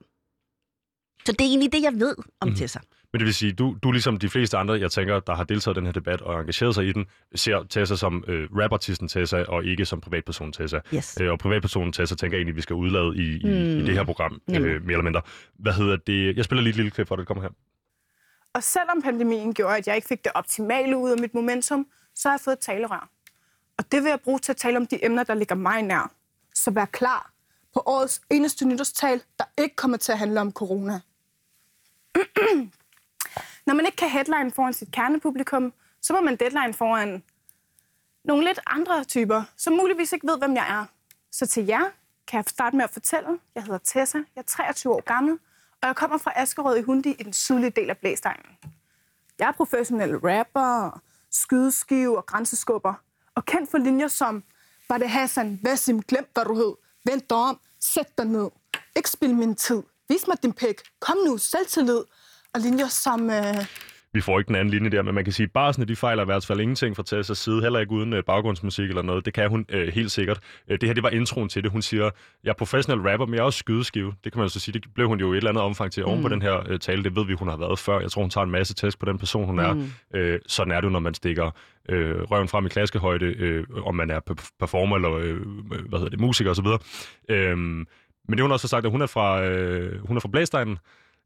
[1.26, 2.56] Så det er egentlig det, jeg ved om mm.
[2.56, 2.80] Tessa.
[3.14, 5.78] Men det vil sige, du, du ligesom de fleste andre, jeg tænker, der har deltaget
[5.78, 9.44] i den her debat og engageret sig i den, ser Tessa som øh, rapartisten Tessa,
[9.48, 10.80] og ikke som privatperson Tessa.
[10.94, 11.18] Yes.
[11.22, 13.80] Øh, og privatpersonen Tessa tænker egentlig, vi skal udlade i, i, mm.
[13.80, 15.22] i det her program, øh, mere eller mindre.
[15.54, 16.38] Hvad hedder det?
[16.38, 17.50] Jeg spiller lige et lille klip for det, kommer her.
[18.54, 22.30] Og selvom pandemien gjorde, at jeg ikke fik det optimale ud af mit momentum, så
[22.30, 23.10] har jeg fået et talerør.
[23.78, 26.12] Og det vil jeg bruge til at tale om de emner, der ligger mig nær.
[26.56, 27.32] Så vær klar
[27.74, 31.00] på årets eneste nytårstal, der ikke kommer til at handle om corona.
[33.70, 37.24] Når man ikke kan headline foran sit kernepublikum, så må man deadline foran
[38.24, 40.86] nogle lidt andre typer, som muligvis ikke ved, hvem jeg er.
[41.32, 41.84] Så til jer
[42.28, 43.40] kan jeg starte med at fortælle.
[43.56, 45.40] Jeg hedder Tessa, jeg er 23 år gammel,
[45.82, 48.58] og jeg kommer fra Askerød i Hundi i den sydlige del af Blæstegnen.
[49.40, 51.02] Jeg er professionel rapper,
[51.32, 52.94] skydeskive og grænseskubber,
[53.36, 54.44] og kendt for linjer som,
[54.90, 56.74] var det Hassan, Vassim, glem hvad du hed,
[57.06, 58.50] vent dig om, sæt dig ned,
[58.96, 62.04] ikke spil min tid, vis mig din pæk, kom nu, selvtillid,
[62.54, 63.30] og linjer som...
[63.30, 63.66] Øh,
[64.14, 66.24] vi får ikke den anden linje der, men man kan sige, at Barsen, de fejler
[66.24, 69.26] i hvert fald ingenting fra Tessas side, heller ikke uden uh, baggrundsmusik eller noget.
[69.26, 70.40] Det kan hun uh, helt sikkert.
[70.72, 71.72] Uh, det her, det var introen til det.
[71.72, 72.10] Hun siger,
[72.44, 74.14] jeg er professionel rapper, men jeg er også skydeskive.
[74.24, 75.92] Det kan man jo så sige, det blev hun jo i et eller andet omfang
[75.92, 76.10] til mm.
[76.10, 76.32] oven på mm.
[76.32, 77.04] den her uh, tale.
[77.04, 78.00] Det ved vi, hun har været før.
[78.00, 79.74] Jeg tror, hun tager en masse test på den person, hun er.
[79.74, 79.92] Mm.
[80.18, 81.96] Uh, sådan er det når man stikker uh,
[82.32, 84.20] røven frem i klaskehøjde, uh, om man er
[84.60, 85.38] performer eller uh,
[85.90, 86.68] hvad hedder det, musiker osv.
[86.68, 87.58] Uh,
[88.28, 90.78] men det hun også har sagt, at hun er fra, uh, hun er fra Blæsteinen,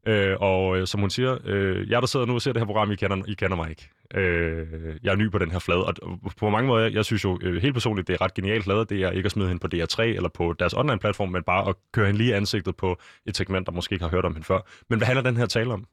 [0.06, 2.66] Øh, og øh, som hun siger, øh, jeg der sidder nu og ser det her
[2.66, 3.90] program, I kender, I kender mig ikke.
[4.14, 4.66] Øh,
[5.02, 5.94] jeg er ny på den her flade, og
[6.38, 9.02] på mange måder, jeg synes jo øh, helt personligt, det er ret genialt lavet, det
[9.02, 12.06] er ikke at smide hende på DR3 eller på deres online-platform, men bare at køre
[12.06, 14.60] hende lige ansigtet på et segment, der måske ikke har hørt om hende før.
[14.90, 15.86] Men hvad handler den her tale om?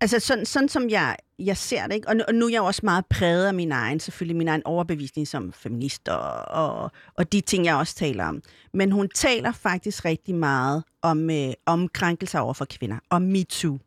[0.00, 2.08] Altså sådan, sådan som jeg, jeg ser det, ikke?
[2.08, 4.48] Og, nu, og nu er jeg jo også meget præget af min egen, selvfølgelig min
[4.48, 8.42] egen overbevisning som feminist og, og, og de ting, jeg også taler om.
[8.74, 13.78] Men hun taler faktisk rigtig meget om, øh, om krænkelser over for kvinder, om MeToo.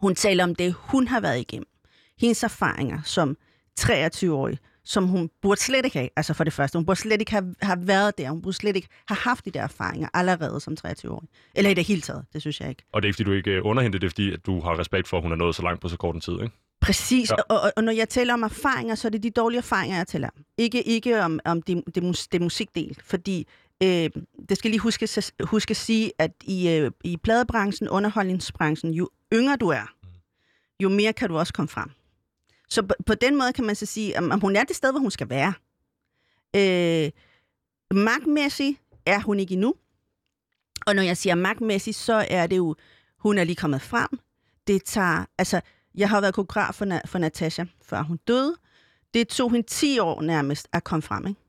[0.00, 1.68] Hun taler om det, hun har været igennem.
[2.20, 3.36] Hendes erfaringer som
[3.80, 6.08] 23-årig, som hun burde slet ikke have.
[6.16, 8.30] Altså for det første, hun burde slet ikke have, have været der.
[8.30, 11.28] Hun burde slet ikke have haft de der erfaringer allerede som 23-årig.
[11.54, 12.82] Eller i det hele taget, det synes jeg ikke.
[12.92, 14.78] Og det er ikke, fordi du ikke øh, underhenter det, er fordi at du har
[14.78, 16.50] respekt for, at hun er nået så langt på så kort en tid, ikke?
[16.80, 17.34] Præcis, Ja.
[17.38, 17.54] ja.
[17.54, 20.06] og, og, og når jeg taler om erfaringer, så er det de dårlige erfaringer, jeg
[20.06, 20.44] taler om.
[20.58, 23.46] Ikke, ikke om, om det, det, mus, det musikdel, fordi
[23.82, 24.10] øh,
[24.48, 25.08] det skal lige huske,
[25.44, 29.92] huske at sige, at i, øh, i pladebranchen, underholdningsbranchen, jo yngre du er,
[30.82, 31.90] jo mere kan du også komme frem.
[32.68, 35.00] Så på, på den måde kan man så sige, at, hun er det sted, hvor
[35.00, 35.52] hun skal være.
[36.56, 37.10] Øh,
[37.90, 39.74] magtmæssigt er hun ikke endnu.
[40.86, 42.76] Og når jeg siger magtmæssigt, så er det jo,
[43.18, 44.08] hun er lige kommet frem.
[44.66, 45.60] Det tager, altså,
[45.94, 48.56] jeg har været koreograf for, Na- for Natasha, før hun døde.
[49.14, 51.40] Det tog hende 10 år nærmest at komme frem, ikke?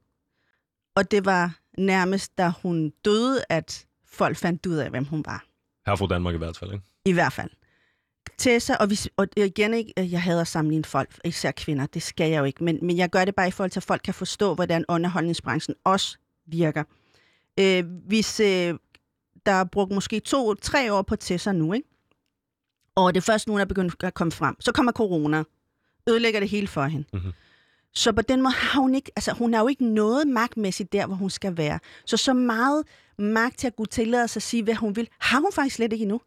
[0.95, 5.45] Og det var nærmest, da hun døde, at folk fandt ud af, hvem hun var.
[5.86, 6.86] Her fra Danmark i hvert fald, ikke?
[7.05, 7.49] I hvert fald.
[8.39, 12.02] Tessa, og, hvis, og igen ikke, øh, jeg hader at sammenligne folk, især kvinder, det
[12.02, 14.02] skal jeg jo ikke, men, men jeg gør det bare i forhold til, at folk
[14.04, 16.84] kan forstå, hvordan underholdningsbranchen også virker.
[17.60, 18.73] Øh, hvis øh,
[19.45, 21.88] der er brugt måske to-tre år på Tessa nu, ikke?
[22.95, 25.43] og det er først nu, der er begyndt at komme frem, så kommer corona,
[26.10, 27.08] ødelægger det hele for hende.
[27.13, 27.32] Mhm.
[27.93, 31.06] Så på den måde har hun ikke, altså hun har jo ikke noget magtmæssigt der,
[31.06, 31.80] hvor hun skal være.
[32.06, 32.84] Så så meget
[33.17, 35.93] magt til at kunne tillade sig at sige, hvad hun vil, har hun faktisk slet
[35.93, 36.21] ikke endnu.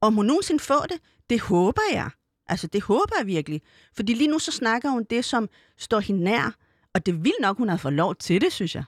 [0.00, 0.98] Om hun nogensinde får det,
[1.30, 2.10] det håber jeg.
[2.46, 3.62] Altså, det håber jeg virkelig.
[3.96, 6.56] Fordi lige nu så snakker hun det, som står hende nær.
[6.94, 8.84] Og det vil nok, hun har fået lov til det, synes jeg.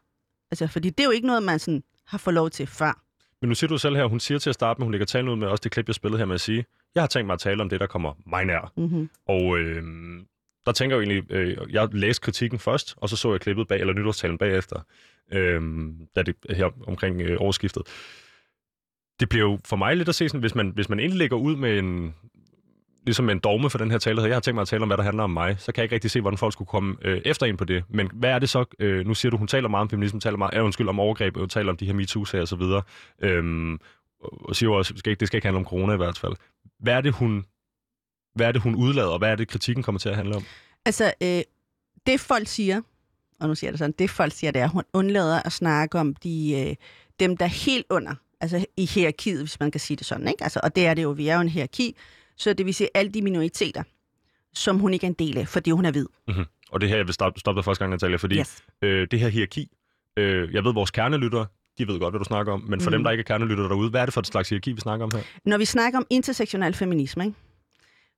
[0.51, 3.03] Altså, fordi det er jo ikke noget, man sådan har fået lov til før.
[3.41, 5.29] Men nu siger du selv her, hun siger til at starte med, hun lægger talen
[5.29, 7.35] ud med også det klip, jeg spillede her med at sige, jeg har tænkt mig
[7.35, 8.73] at tale om det, der kommer mig nær.
[8.77, 9.11] Mm-hmm.
[9.29, 9.83] Og øh,
[10.67, 13.81] der tænker jeg egentlig, øh, jeg læste kritikken først, og så så jeg klippet bag,
[13.81, 14.81] eller nytårstalen bagefter,
[15.33, 15.63] øh,
[16.17, 17.83] da det her omkring øh, årsskiftet.
[19.21, 21.37] Det bliver jo for mig lidt at se sådan, hvis man, hvis man endelig lægger
[21.37, 22.15] ud med en,
[23.07, 24.97] ligesom en dogme for den her tale, jeg har tænkt mig at tale om, hvad
[24.97, 27.21] der handler om mig, så kan jeg ikke rigtig se, hvordan folk skulle komme øh,
[27.25, 27.85] efter en på det.
[27.89, 28.65] Men hvad er det så?
[28.79, 31.37] Øh, nu siger du, hun taler meget om feminisme, taler meget, øh, undskyld, om overgreb,
[31.37, 32.83] hun taler om de her MeToo-sager og så videre.
[33.23, 33.79] Øhm,
[34.21, 36.19] og siger jo også, det skal, ikke, det skal ikke handle om corona i hvert
[36.19, 36.33] fald.
[36.81, 37.45] Hvad er det, hun,
[38.35, 40.43] hvad er det, hun udlader, og hvad er det, kritikken kommer til at handle om?
[40.85, 41.43] Altså, øh,
[42.07, 42.83] det folk siger,
[43.41, 45.53] og nu siger jeg det sådan, det folk siger, det er, at hun undlader at
[45.53, 46.77] snakke om de, øh,
[47.21, 50.43] dem, der er helt under, altså i hierarkiet, hvis man kan sige det sådan, ikke?
[50.43, 51.97] Altså, og det er det jo, vi er jo en hierarki,
[52.37, 53.83] så det vil sige alle de minoriteter,
[54.55, 56.07] som hun ikke er en del af, fordi hun er hvid.
[56.29, 56.45] Mm-hmm.
[56.71, 58.65] Og det her, jeg vil stoppe, stoppe dig første gang, Natalia, fordi Yes.
[58.83, 59.69] øh, det her hierarki,
[60.17, 61.47] øh, jeg ved, vores kernelyttere,
[61.79, 62.93] de ved godt, hvad du snakker om, men for mm.
[62.93, 63.05] dem, Mhm.
[63.05, 65.11] der ikke er kernelyttere derude, hvad er det for et slags hierarki, vi snakker om
[65.15, 65.23] her?
[65.45, 67.37] Når vi snakker om intersektionel feminisme, ikke?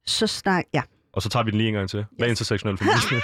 [0.07, 0.83] så snak, ja,
[1.13, 2.05] Og så tager vi den lige en gang til.
[2.17, 2.41] Hvad er Yes.
[2.41, 3.21] intersektionel feminisme?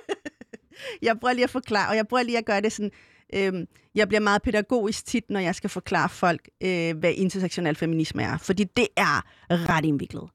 [1.02, 2.90] jeg prøver lige at forklare, og jeg prøver lige at gøre det sådan,
[3.34, 8.22] øhm, jeg bliver meget pædagogisk tit, når jeg skal forklare folk, øh, hvad intersektionel feminisme
[8.22, 10.30] er, fordi det er ret indviklet.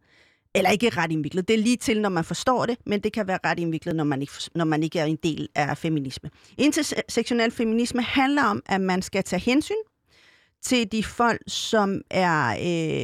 [0.56, 3.28] Eller ikke ret indviklet, det er lige til, når man forstår det, men det kan
[3.28, 6.30] være ret indviklet, når man ikke, når man ikke er en del af feminisme.
[6.58, 9.76] Intersektionel feminisme handler om, at man skal tage hensyn
[10.62, 12.50] til de folk, som, er,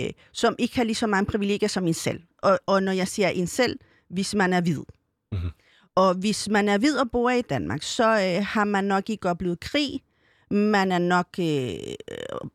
[0.05, 2.21] øh, som ikke har lige så mange privilegier som en selv.
[2.37, 4.83] Og, og når jeg siger en selv, hvis man er hvid.
[5.31, 5.49] Mhm.
[5.97, 9.29] Og hvis man er hvid og bor i Danmark, så øh, har man nok ikke
[9.29, 10.01] oplevet krig.
[10.51, 11.77] Man er nok, øh,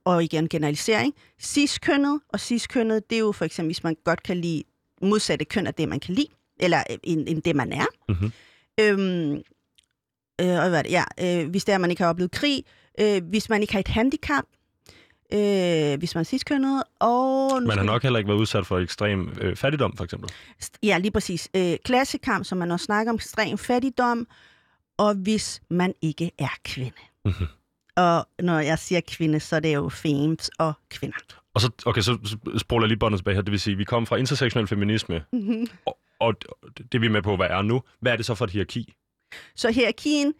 [0.04, 2.20] og igen generalisering, ciskønnet.
[2.28, 4.62] Og ciskønnet, det er jo for eksempel, hvis man godt kan lide
[5.02, 6.26] modsatte køn af det, man kan lide.
[6.60, 7.86] Eller øh, end, end det, man er.
[8.08, 8.32] Mhm.
[8.80, 9.32] Øhm,
[10.40, 10.90] øh, og hvad er det?
[10.90, 12.64] Ja, øh, hvis det er, at man ikke har oplevet krig.
[13.00, 14.44] Øh, hvis man ikke har et handicap.
[15.32, 16.82] Øh, hvis man er ciskønnet.
[16.98, 20.30] Og Man har nok heller ikke været udsat for ekstrem øh, fattigdom, for eksempel.
[20.82, 21.48] Ja, lige præcis.
[21.56, 24.26] Øh, klassekamp, som man også snakker om, ekstrem fattigdom,
[24.98, 26.96] og hvis man ikke er kvinde.
[27.24, 27.46] Mhm.
[27.96, 31.16] Og når jeg siger kvinde, så er det jo femmes og kvinder.
[31.54, 33.42] Og så, okay, så så spoler jeg lige båndet tilbage her.
[33.42, 35.66] Det vil sige, vi kommer fra intersektionel feminisme, Mm-hmm.
[35.86, 36.34] og, og
[36.92, 37.82] det vi er med på, hvad er nu.
[38.00, 38.92] Hvad er det så for et hierarki?
[39.54, 40.34] Så hierarkien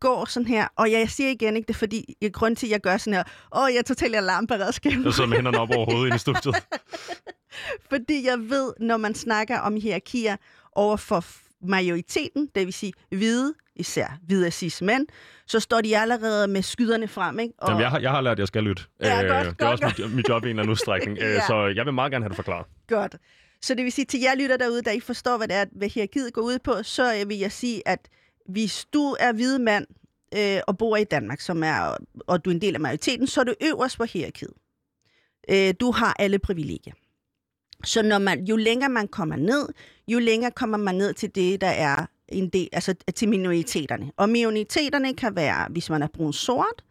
[0.00, 2.70] går sådan her, og jeg siger igen ikke det, er fordi jeg grund til, at
[2.72, 3.22] jeg gør sådan her,
[3.56, 4.92] åh, jeg er totalt alarmberedskab.
[5.04, 6.54] Jeg sidder med hænderne op over hovedet inde i studiet.
[7.90, 10.36] Fordi jeg ved, når man snakker om hierarkier
[10.72, 11.24] over for
[11.66, 15.06] majoriteten, det vil sige hvide, især hvide cis mænd,
[15.46, 17.54] så står de allerede med skyderne frem, ikke?
[17.58, 18.82] Og, Jamen, jeg, har, jeg har lært, at jeg skal lytte.
[19.00, 21.18] Ja, Øh, godt, det er godt, også mit, mit job i en eller anden udstrækning.
[21.22, 21.46] Øh, Ja.
[21.46, 22.66] Så jeg vil meget gerne have det forklaret.
[22.88, 23.16] Godt.
[23.62, 25.88] Så det vil sige, til jer lytter derude, der ikke forstår, hvad det er, hvad
[25.88, 28.08] hierarkiet går ud på, så vil jeg sige, at
[28.48, 29.86] hvis du er hvide mand
[30.34, 33.40] øh, og bor i Danmark, som er, og du er en del af majoriteten, så
[33.40, 34.52] er du øverst på hierarkiet.
[35.50, 36.94] Øh, du har alle privilegier.
[37.84, 39.68] Så når man, jo længere man kommer ned,
[40.08, 44.12] jo længere kommer man ned til det, der er en del, altså til minoriteterne.
[44.16, 46.84] Og minoriteterne kan være, hvis man er brun sort,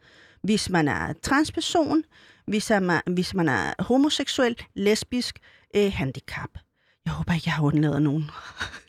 [0.44, 2.04] hvis man er transperson,
[2.48, 5.40] hvis man, hvis man er homoseksuel, lesbisk,
[5.76, 6.50] øh, handicap.
[7.08, 8.32] Jeg håber ikke, jeg har undladet nogen.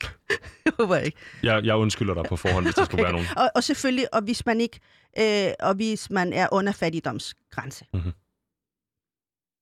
[0.65, 1.19] jeg håber ikke.
[1.43, 3.27] Jeg, jeg undskylder dig på forhånd, hvis der skulle være nogen.
[3.37, 4.81] Og, og selvfølgelig, og hvis man ikke,
[5.19, 7.85] øh, og hvis man er under fattigdomsgrænse.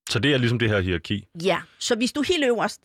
[0.09, 1.25] Så det er ligesom det her hierarki.
[1.43, 2.81] Ja, så hvis du er helt øverst,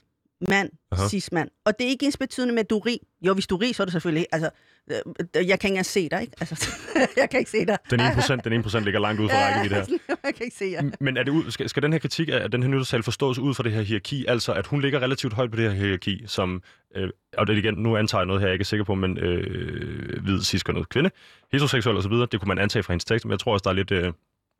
[0.48, 1.08] mand, Aha.
[1.08, 2.98] cis-mand, og det er ikke ens betydende med, at du er rig.
[3.26, 4.26] Jo, hvis du er rig, så er det selvfølgelig.
[4.32, 4.50] Altså,
[4.90, 4.96] øh,
[5.34, 6.32] jeg kan ikke engang se dig, ikke?
[6.40, 6.68] Altså,
[7.20, 7.78] jeg kan ikke se dig.
[7.90, 10.16] Den 1%, den 1% ligger langt ude fra rækkevidde her.
[10.24, 10.90] jeg kan ikke se jer.
[11.00, 13.54] Men er det ud, skal, skal den her kritik af den her nytårstale forstås ud
[13.54, 16.62] fra det her hierarki, altså at hun ligger relativt højt på det her hierarki, som,
[16.96, 19.18] øh, og det igen, nu antager jeg noget her, jeg ikke er sikker på, men
[19.18, 21.10] øh, hvid, cis kvinde,
[21.52, 23.74] heteroseksuel osv., det kunne man antage fra hendes tekst, men jeg tror også, der er
[23.74, 24.12] lidt, øh,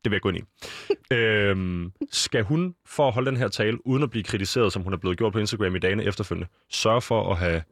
[0.04, 0.42] det vil jeg gå ind i.
[1.14, 4.92] øhm, skal hun, for at holde den her tale, uden at blive kritiseret, som hun
[4.92, 7.62] er blevet gjort på Instagram i dagene efterfølgende, sørge for at have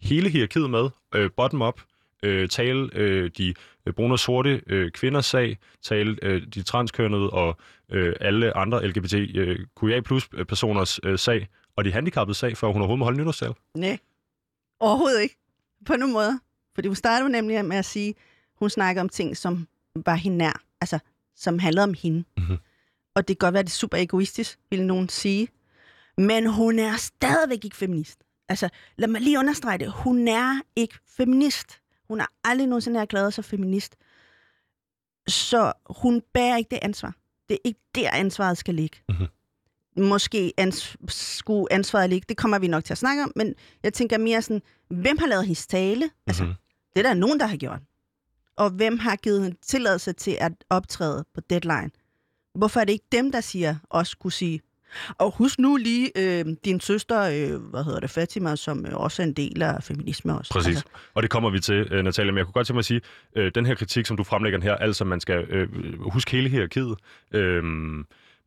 [0.00, 1.80] hele hierarkiet med, øh, bottom up,
[2.22, 3.54] øh, tale øh, de
[3.86, 7.56] øh, brune og sorte øh, kvinders sag, tale øh, de transkønnede og
[7.92, 12.98] øh, alle andre LGBTQIA plus personers øh, sag, og de handicappede sag, før hun overhovedet
[12.98, 13.54] må holde nytårstale.
[13.76, 13.98] Nej,
[14.80, 15.36] overhovedet ikke.
[15.86, 16.40] På nogen måde.
[16.74, 18.14] Fordi hun startede nemlig med at sige,
[18.58, 19.66] hun snakker om ting, som
[20.06, 20.62] var hende nær.
[20.80, 20.98] Altså,
[21.42, 22.24] som handlede om hende.
[22.36, 22.56] Mhm.
[23.14, 25.48] Og det kan godt være, det er super egoistisk, vil nogen sige.
[26.18, 28.18] Men hun er stadigvæk ikke feminist.
[28.48, 29.92] Altså, lad mig lige understrege det.
[29.92, 31.80] Hun er ikke feminist.
[32.08, 33.96] Hun har aldrig nogensinde erklæret sig feminist.
[35.28, 37.14] Så hun bærer ikke det ansvar.
[37.48, 38.98] Det er ikke der, ansvaret skal ligge.
[39.08, 39.26] Mhm.
[39.96, 42.26] Måske ans- skulle ansvaret ligge.
[42.28, 43.32] Det kommer vi nok til at snakke om.
[43.36, 46.10] Men jeg tænker mere sådan, hvem har lavet hendes tale?
[46.26, 46.52] Altså, Mhm.
[46.94, 47.80] det er der nogen, der har gjort.
[48.56, 51.90] Og hvem har givet hende tilladelse til at optræde på deadline?
[52.54, 54.60] Hvorfor er det ikke dem, der siger, også kunne sige,
[55.18, 59.22] og husk nu lige øh, din søster, øh, hvad hedder det, Fatima, som øh, også
[59.22, 60.52] er en del af feminisme også.
[60.52, 60.68] Præcis.
[60.68, 60.84] Altså,
[61.14, 62.32] Og det kommer vi til, øh, Natalia.
[62.32, 63.00] Men jeg kunne godt tænke mig at sige,
[63.36, 65.68] øh, den her kritik, som du fremlægger her, altså man skal øh,
[66.00, 66.94] huske hele hierarkiet.
[67.32, 67.62] Øh,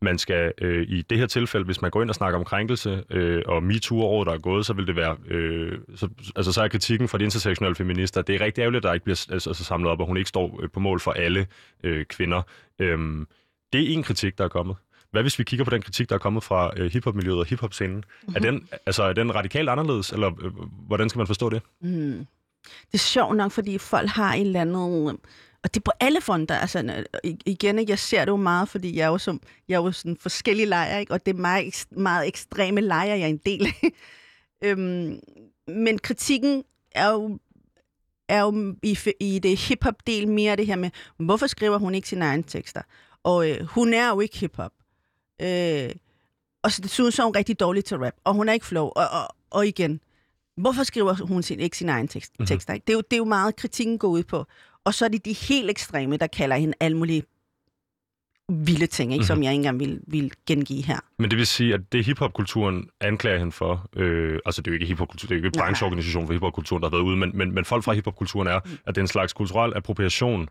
[0.02, 3.04] man skal øh, i det her tilfælde, hvis man går ind og snakker om krænkelse
[3.10, 5.18] øh, og MeToo-året, der er gået, så vil det være...
[5.28, 8.88] Øh, så, altså så er kritikken fra de intersektionelle feminister, det er rigtig ærgerligt, at
[8.88, 11.48] der ikke bliver altså, samlet op, og hun ikke står øh, på mål for alle
[11.84, 12.42] øh, kvinder.
[12.80, 13.26] Øh,
[13.74, 14.76] det er en kritik, der er kommet.
[15.12, 17.96] Hvad hvis vi kigger på den kritik, der er kommet fra øh, hiphop-miljøet og hiphop-scenen?
[17.96, 18.36] Mm-hmm.
[18.36, 20.52] Er, den, altså, er den radikalt anderledes, eller øh,
[20.88, 21.62] hvordan skal man forstå det?
[21.82, 22.26] mm.
[22.92, 25.18] Det er sjovt nok, fordi folk har en eller anden...
[25.66, 26.56] Og det er på alle fronter.
[26.56, 29.76] Altså, øh, igen, ikke, jeg ser det jo meget, fordi jeg er jo, som, jeg
[29.76, 31.14] er jo sådan forskellige lejre, ikke?
[31.14, 33.92] og det er meget, meget ekstreme lejre, jeg er en del af.
[34.70, 35.20] øhm,
[35.68, 37.40] men kritikken er jo,
[38.30, 42.26] er jo i, i det hip-hop-del mere det her med, hvorfor skriver hun ikke sine
[42.26, 42.82] egne tekster?
[43.24, 44.72] Og øh, hun er jo ikke hip-hop.
[45.42, 45.90] Øh,
[46.64, 48.86] og så desuden så er hun rigtig dårlig til rap, og hun er ikke flow.
[48.86, 50.00] Og, og, og igen,
[50.58, 52.46] hvorfor skriver hun sin, ikke sine egne tekst, Mhm.
[52.48, 52.74] tekster?
[52.74, 52.84] Ikke?
[52.88, 54.46] Det, er jo, det er jo meget kritikken går ud på.
[54.86, 57.24] Og så er det de helt ekstreme, der kalder hende alle mulige
[58.50, 59.20] vilde ting, ikke?
[59.22, 59.28] Mm-hmm.
[59.28, 61.00] som jeg ikke engang vil, vil gengive her.
[61.20, 64.74] Men det vil sige, at det hiphop-kulturen anklager hende for, øh, altså det er jo
[64.74, 67.54] ikke hiphop-kultur, det er jo ikke brancheorganisation for hiphop-kulturen, der har været ude, men, men,
[67.54, 70.48] men folk fra hiphop-kulturen er, at det er en slags kulturel appropriation.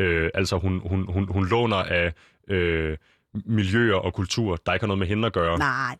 [0.00, 2.12] Øh, altså hun, hun, hun, hun låner af
[2.48, 2.96] øh,
[3.34, 5.58] miljøer og kultur, der ikke har noget med hende at gøre.
[5.58, 5.96] Nej,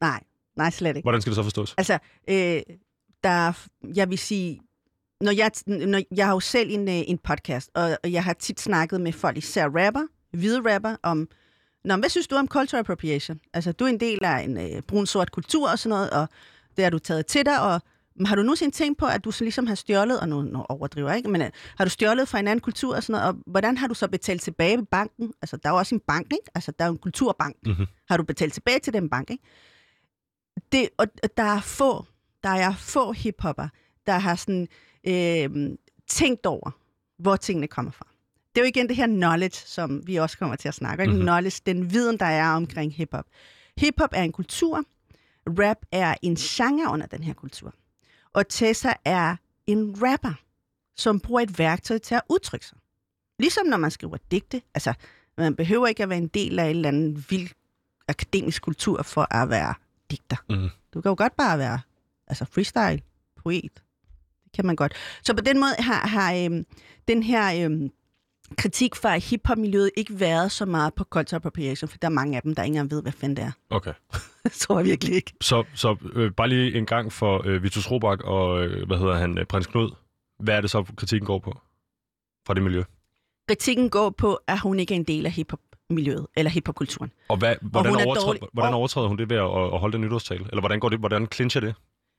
[0.00, 0.22] nej,
[0.56, 1.04] nej slet ikke.
[1.04, 1.74] Hvordan skal det så forstås?
[1.78, 2.60] Altså, øh,
[3.24, 4.60] der, er- jeg vil sige,
[5.24, 8.32] når jeg, når, jeg har jo selv en, øh, en podcast, og, og jeg har
[8.32, 11.28] tit snakket med folk, især rapper, hvide rapper, om,
[11.84, 13.40] Nå, hvad synes du om cultural appropriation?
[13.54, 16.28] Altså, du er en del af en øh, brun-sort kultur og sådan noget, og
[16.76, 17.80] det har du taget til dig, og
[18.26, 21.08] har du nogensinde tænkt på, at du så ligesom har stjålet, og nu, nu overdriver
[21.08, 23.42] jeg ikke, men øh, har du stjålet fra en anden kultur og sådan noget, og
[23.46, 25.32] hvordan har du så betalt tilbage ved banken?
[25.42, 26.50] Altså, der er jo også en bank, ikke?
[26.54, 27.56] Altså, der er jo en kulturbank.
[27.66, 27.86] Mhm.
[28.08, 29.44] Har du betalt tilbage til den bank, ikke?
[30.72, 32.04] Det, og og der er få,
[32.42, 33.68] der er få hiphopper,
[34.06, 34.68] der har sådan
[35.06, 35.70] øh,
[36.06, 36.70] tænkt over,
[37.18, 38.06] hvor tingene kommer fra.
[38.54, 41.08] Det er jo igen det her knowledge, som vi også kommer til at snakke om.
[41.08, 41.14] Mhm.
[41.14, 41.26] Mm-hmm.
[41.26, 43.24] Knowledge, den viden, der er omkring hiphop.
[43.78, 44.84] Hiphop er en kultur.
[45.46, 47.74] Rap er en genre under den her kultur.
[48.32, 49.36] Og Tessa er
[49.66, 50.32] en rapper,
[50.96, 52.78] som bruger et værktøj til at udtrykke sig.
[53.38, 54.62] Ligesom når man skriver digte.
[54.74, 54.94] Altså,
[55.38, 57.48] man behøver ikke at være en del af en eller anden vild
[58.08, 59.74] akademisk kultur for at være
[60.10, 60.36] digter.
[60.50, 60.68] Mhm.
[60.94, 61.80] Du kan jo godt bare være
[62.26, 63.00] altså freestyle,
[63.36, 63.82] poet.
[64.54, 64.92] Kan man godt.
[65.22, 66.64] Så på den måde har, har øhm,
[67.08, 67.90] den her øhm,
[68.58, 72.42] kritik fra hiphop-miljøet ikke været så meget på cultural appropriation, for der er mange af
[72.42, 73.52] dem, der ikke engang ved, hvad fanden det er.
[73.70, 73.92] Okay.
[74.60, 75.32] Tror jeg virkelig ikke.
[75.40, 79.14] Så, så øh, bare lige en gang for øh, Vitus Robak og, øh, hvad hedder
[79.14, 79.90] han, øh, prins Knud.
[80.38, 81.58] Hvad er det så, kritikken går på
[82.46, 82.82] fra det miljø?
[83.48, 87.10] Kritikken går på, at hun ikke er en del af hiphop-miljøet, eller hiphop-kulturen.
[87.28, 88.42] Og hvad, hvordan, er overtræder, dårlig.
[88.52, 89.42] hvordan Og- overtræder hun det ved at,
[89.74, 90.44] at holde den nytårstale?
[90.50, 90.98] Eller hvordan går det?
[90.98, 91.74] Hvordan clincher det?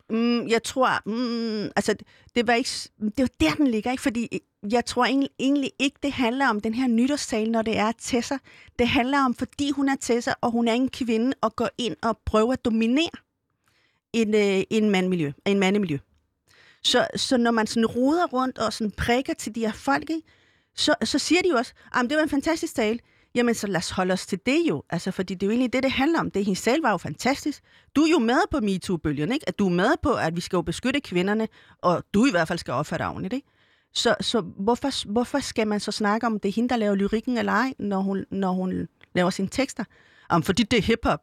[0.10, 1.96] Mm, jeg tror, mm, altså,
[2.36, 4.04] det var ikke, det var der, den ligger, ikke?
[4.04, 7.78] Fordi øh, jeg tror egentlig, egentlig ikke, det handler om den her nytårstale, når det
[7.78, 8.38] er Tessa.
[8.80, 11.96] Det handler om, fordi hun er Tessa, og hun er en kvinde, og går ind
[12.04, 13.10] og prøver at dominere
[14.14, 15.98] en, øh, en, mandmiljø, en mandemiljø.
[16.84, 20.28] Så, så når man sådan roder rundt og sådan prikker til de her folk, ikke,
[20.76, 23.00] så, så siger de jo også, at det var en fantastisk tale.
[23.36, 24.84] Jamen, så lad os holde os til det jo.
[24.90, 26.32] Altså, fordi det er jo egentlig det, det handler om.
[26.32, 27.64] Det hendes selv var jo fantastisk.
[27.96, 29.50] Du er jo med på MeToo-bølgen, ikke?
[29.50, 31.48] At du er med på, at vi skal jo beskytte kvinderne,
[31.82, 33.48] og du i hvert fald skal opføre dig ordentligt, ikke?
[33.94, 37.38] Så, så hvorfor, hvorfor skal man så snakke om, det er hende, der laver lyrikken
[37.38, 39.84] eller ej, når hun, når hun laver sine tekster?
[40.30, 41.20] Om, fordi det er hiphop.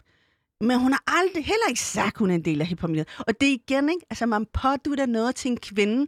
[0.60, 3.08] Men hun har aldrig heller ikke sagt, hun er en del af hiphop-miljøet.
[3.18, 4.06] Og det er igen, ikke?
[4.10, 6.06] Altså, man pådutter noget til en kvinde,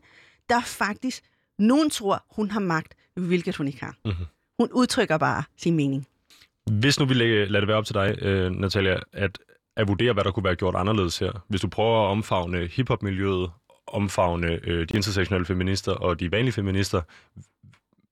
[0.48, 1.22] der faktisk,
[1.58, 3.96] nogen tror, hun har magt, hvilket hun ikke har.
[4.04, 4.24] Mm-hmm.
[4.58, 6.06] Hun udtrykker bare sin mening.
[6.70, 9.38] Hvis nu vi lader det være op til dig, uh, Natalia, at,
[9.76, 11.44] at vurdere, hvad der kunne være gjort anderledes her.
[11.48, 13.50] Hvis du prøver at omfavne hiphop-miljøet,
[13.86, 17.02] omfavne uh, de intersektionelle feminister og de vanlige feminister,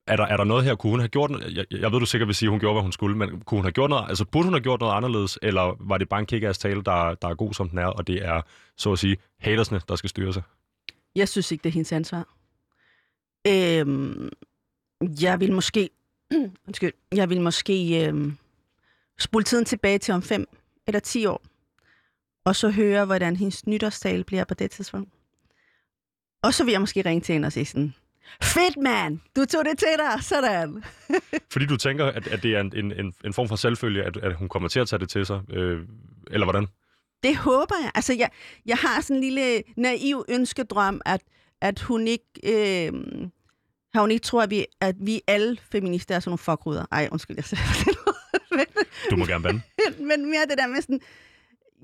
[0.06, 1.56] er der, er der noget her, kunne hun have gjort noget?
[1.56, 3.58] Jeg, jeg ved, du sikkert vil sige, at hun gjorde, hvad hun skulle, men kunne
[3.58, 6.20] hun have gjort noget, altså burde hun have gjort noget anderledes, eller var det bare
[6.20, 8.42] en kick tale, der, der er god, som den er, og det er,
[8.76, 10.42] så at sige, hatersne, der skal styre sig?
[11.16, 12.28] Jeg synes ikke, det er hendes ansvar.
[13.46, 14.28] Øhm,
[15.22, 15.90] jeg vil måske,
[16.66, 18.36] undskyld, jeg vil måske øhm,
[19.18, 20.46] spole tiden tilbage til om fem
[20.86, 21.42] eller ti år,
[22.44, 25.12] og så høre, hvordan hendes nytårstale bliver på det tidspunkt.
[26.42, 27.94] Og så vil jeg måske ringe til hende og sige sådan,
[28.42, 29.20] Fedt, mand!
[29.36, 30.84] Du tog det til dig, sådan.
[31.52, 34.34] Fordi du tænker, at, at det er en, en, en form for selvfølge, at, at
[34.34, 35.80] hun kommer til at tage det til sig, øh,
[36.30, 36.66] eller hvordan?
[37.22, 37.90] Det håber jeg.
[37.94, 38.30] Altså, jeg,
[38.66, 41.22] jeg har sådan en lille naiv ønskedrøm, at,
[41.60, 42.24] at hun ikke...
[42.44, 42.92] Øh,
[43.94, 46.84] har hun ikke tror, at vi, at vi alle feminister er sådan nogle fuckruder.
[46.92, 47.98] Ej, undskyld, jeg siger det.
[49.10, 49.60] du må gerne bande.
[50.08, 51.00] Men mere det der med sådan...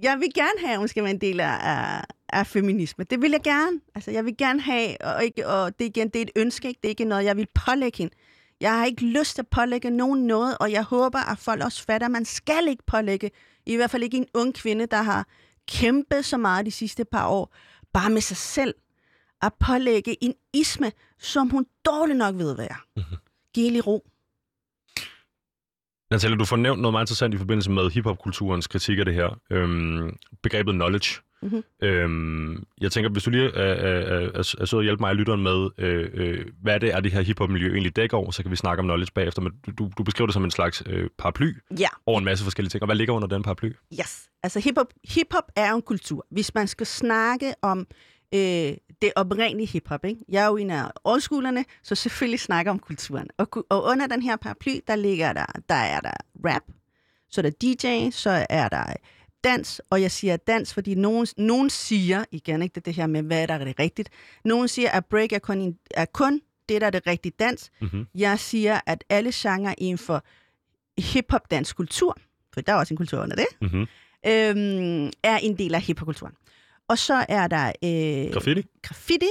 [0.03, 3.05] Jeg vil gerne have, at hun skal være en del af, af feminisme.
[3.05, 3.81] Det vil jeg gerne.
[3.94, 6.79] Altså, jeg vil gerne have, og, ikke, og det, igen, det er et ønske, ikke?
[6.83, 8.14] det er ikke noget, jeg vil pålægge hende.
[8.61, 11.85] Jeg har ikke lyst til at pålægge nogen noget, og jeg håber, at folk også
[11.85, 13.31] fatter, at man skal ikke pålægge,
[13.66, 15.27] i hvert fald ikke en ung kvinde, der har
[15.68, 17.55] kæmpet så meget de sidste par år,
[17.92, 18.75] bare med sig selv,
[19.42, 22.85] at pålægge en isme, som hun dårligt nok ved, hvad er.
[22.96, 23.16] Mm-hmm.
[23.55, 24.07] Giv lige ro.
[26.11, 29.40] Natalia, du får nævnt noget meget interessant i forbindelse med hiphopkulturens kritik af det her.
[29.51, 31.20] Øhm, begrebet knowledge.
[31.42, 31.62] Mm-hmm.
[31.83, 35.16] Øhm, jeg tænker, hvis du lige er, er, er, er sød og hjælpe mig og
[35.16, 38.51] lytteren med, øh, øh, hvad det er, det her hiphop-miljø egentlig dækker over, så kan
[38.51, 39.42] vi snakke om knowledge bagefter.
[39.42, 41.88] Men du, du beskriver det som en slags øh, paraply ja.
[42.07, 42.83] over en masse forskellige ting.
[42.83, 43.72] Og hvad ligger under den paraply?
[44.01, 44.29] Yes.
[44.42, 46.27] Altså hiphop, hiphop er en kultur.
[46.31, 47.87] Hvis man skal snakke om
[48.35, 50.25] øh, det oprindelige hiphop, ikke?
[50.29, 53.29] jeg er jo en af oldschoolerne, så selvfølgelig snakker om kulturen.
[53.37, 56.12] Og, og under den her paraply, der ligger der, der er der
[56.45, 56.62] rap,
[57.31, 58.85] så er der DJ, så er der
[59.45, 63.23] dans, og jeg siger dans, fordi nogen, nogen siger, igen ikke det, det her med,
[63.23, 64.11] hvad der er det rigtigt,
[64.45, 67.71] nogen siger, at break er kun, er kun det, der er det rigtige dans.
[67.81, 68.07] Mm-hmm.
[68.14, 70.25] Jeg siger, at alle genrer inden for
[70.99, 72.17] hip-hop dansk kultur,
[72.55, 73.87] for der er også en kultur under det, mm-hmm.
[74.27, 76.35] øhm, er en del af hiphop-kulturen.
[76.88, 77.66] Og så er der...
[77.85, 78.62] Øh, graffiti?
[78.83, 79.31] Graffiti,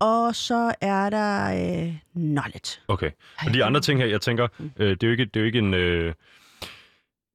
[0.00, 2.80] og så er der øh, knowledge.
[2.88, 3.10] Okay.
[3.46, 4.70] Og de andre ting her, jeg tænker, mm.
[4.76, 5.74] øh, det, er jo ikke, det er jo ikke en...
[5.74, 6.14] Øh,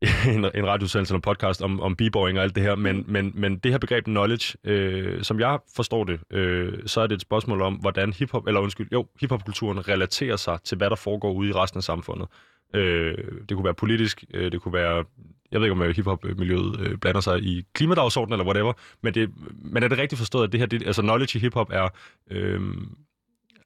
[0.35, 3.05] en, en radiosendelse eller podcast om, om b-boying og alt det her, men, mm.
[3.07, 7.15] men, men det her begreb knowledge, øh, som jeg forstår det, øh, så er det
[7.15, 11.31] et spørgsmål om, hvordan hiphop, eller undskyld, jo, hiphopkulturen relaterer sig til, hvad der foregår
[11.31, 12.27] ude i resten af samfundet.
[12.73, 13.17] Øh,
[13.49, 15.05] det kunne være politisk, øh, det kunne være,
[15.51, 19.29] jeg ved ikke om øh, hiphop-miljøet øh, blander sig i klimadagsordenen eller whatever, men, det,
[19.51, 21.89] men er det rigtigt forstået, at det her, det, altså knowledge i hiphop er,
[22.31, 22.61] øh,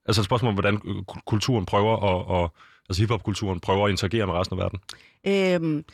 [0.06, 0.80] altså et spørgsmål om, hvordan
[1.26, 2.54] kulturen prøver at, og,
[2.90, 4.80] altså hiphop-kulturen prøver at interagere med resten af verden?
[5.28, 5.86] Øhm,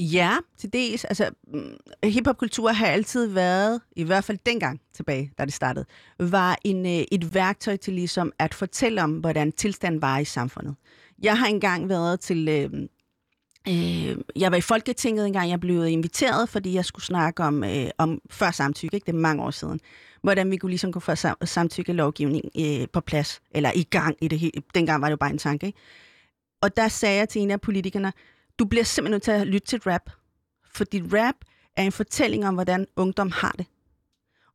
[0.00, 1.04] Ja, til dels.
[1.04, 5.84] Altså, mm, hiphopkultur har altid været, i hvert fald dengang tilbage, da det startede,
[6.18, 10.74] var en, øh, et værktøj til ligesom at fortælle om, hvordan tilstanden var i samfundet.
[11.22, 12.48] Jeg har engang været til...
[12.48, 12.70] Øh,
[13.68, 17.86] øh, jeg var i Folketinget engang, jeg blev inviteret, fordi jeg skulle snakke om, øh,
[17.98, 19.06] om før samtykke, ikke?
[19.06, 19.80] det er mange år siden,
[20.22, 24.28] hvordan vi kunne ligesom kunne få sam- samtykkelovgivning øh, på plads, eller i gang i
[24.28, 24.62] det hele.
[24.74, 25.66] Dengang var det jo bare en tanke.
[25.66, 25.78] Ikke?
[26.62, 28.12] Og der sagde jeg til en af politikerne,
[28.58, 30.10] du bliver simpelthen nødt til at lytte til rap.
[30.74, 31.34] Fordi rap
[31.76, 33.66] er en fortælling om, hvordan ungdom har det.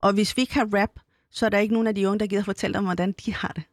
[0.02, 1.00] Og hvis vi ikke har rap,
[1.32, 3.52] så er der ikke nogen af de unge, der gider fortælle om, hvordan de har
[3.56, 3.64] det.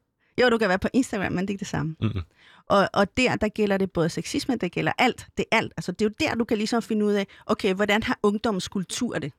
[0.40, 1.97] Jo, du kan være på Instagram, men det er ikke det samme.
[2.01, 2.23] Mm-hmm.
[2.66, 5.27] Og, og der, der gælder det både sexisme, det gælder alt.
[5.37, 5.73] Det er alt.
[5.77, 8.69] Altså, det er jo der, du kan ligesom finde ud af, okay, hvordan har ungdommens
[8.69, 9.33] kultur det?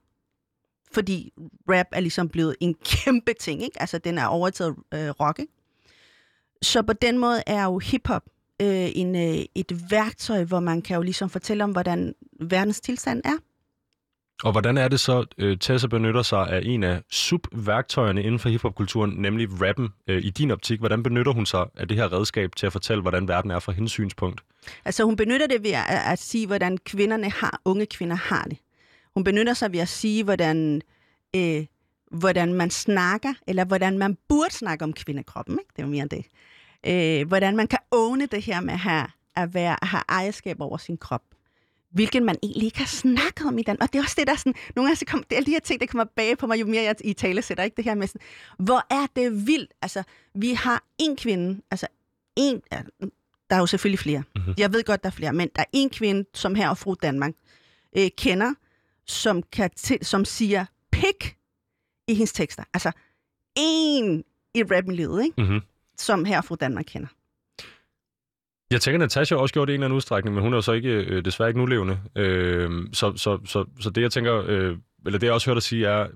[0.92, 1.34] Fordi
[1.70, 2.74] rap er ligesom blevet en
[3.04, 3.82] kæmpe ting, ikke?
[3.82, 5.54] Altså, den er overtaget øh, rock, ikke?
[6.62, 8.24] Så på den måde er jo hiphop
[8.62, 13.22] øh, en, øh, et værktøj, hvor man kan jo ligesom fortælle om, hvordan verdens tilstand
[13.26, 13.38] er.
[14.44, 18.50] Og hvordan er det så, øh, Tessa benytter sig af en af subværktøjerne inden for
[18.50, 19.90] hiphopkulturen, nemlig rappen.
[20.08, 23.02] Øh, I din optik, hvordan benytter hun sig af det her redskab til at fortælle,
[23.02, 24.42] hvordan verden er fra hendes synspunkt?
[24.86, 28.58] Altså hun benytter det ved at, at sige, hvordan kvinderne har, unge kvinder har det.
[29.14, 30.82] Hun benytter sig ved at sige, hvordan
[31.36, 31.66] øh,
[32.12, 35.54] hvordan man snakker, eller hvordan man burde snakke om kvindekroppen.
[35.54, 35.72] Ikke?
[35.76, 36.26] Det er jo mere det.
[36.88, 40.62] Øh, hvordan man kan åne det her med at have, at, være, at have ejerskab
[40.62, 41.24] over sin krop.
[41.92, 43.82] Hvilken man egentlig ikke har snakket om i den.
[43.82, 45.60] Og det er også det, der sådan, nogle gange så kom, det er de her
[45.60, 47.76] ting, der kommer bag på mig, jo mere jeg i tale sætter, ikke?
[47.76, 48.22] Det her med sådan,
[48.60, 49.74] hvor er det vildt.
[49.82, 50.04] Altså,
[50.36, 51.88] vi har en kvinde, altså
[52.36, 52.62] en,
[53.50, 54.24] der er jo selvfølgelig flere.
[54.36, 54.54] Mm-hmm.
[54.58, 56.96] Jeg ved godt, der er flere, men der er en kvinde, som her og fru
[57.04, 57.32] Danmark
[57.98, 58.54] øh, kender,
[59.06, 61.38] som, kan t- som siger pik
[62.08, 62.64] i hendes tekster.
[62.74, 62.92] Altså,
[63.56, 64.24] en
[64.56, 65.42] i rapmiljøet, ikke?
[65.42, 65.60] Mm-hmm
[66.02, 67.08] som her fra Danmark kender.
[68.72, 70.58] Jeg tænker, at Natasha også gjort det i en eller anden udstrækning, men hun er
[70.58, 72.00] jo så ikke, øh, desværre ikke nulevende.
[72.16, 75.64] Øh, så, så, så, så det, jeg tænker, øh, eller det, jeg også hørte dig
[75.64, 76.08] sige, er,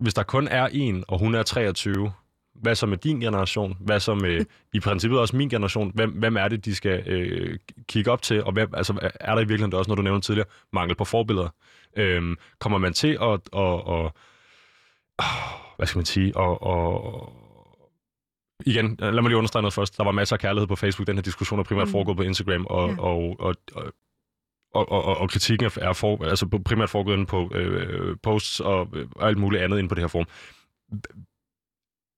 [0.00, 2.12] hvis der kun er en, og hun er 23,
[2.54, 3.76] hvad så med din generation?
[3.80, 5.92] Hvad så med, i princippet også min generation?
[5.94, 7.58] Hvem, hvem er det, de skal øh,
[7.88, 8.44] kigge op til?
[8.44, 11.48] Og hvem, altså, er der i virkeligheden også, når du nævnte tidligere, mangel på forbilleder?
[11.96, 14.14] Øhm, kommer man til at, og, og,
[15.18, 15.24] at
[15.76, 17.43] hvad skal man sige, og, og,
[18.66, 19.96] igen, lad mig lige understrege noget først.
[19.98, 21.06] Der var masser af kærlighed på Facebook.
[21.06, 21.92] Den her diskussion er primært Mm.
[21.92, 23.00] foregået på Instagram, og, Ja.
[23.00, 23.92] og, og, og,
[24.74, 29.28] og, og, og, kritikken er for, altså primært foregået på øh, posts og, øh, og
[29.28, 30.26] alt muligt andet inde på det her forum.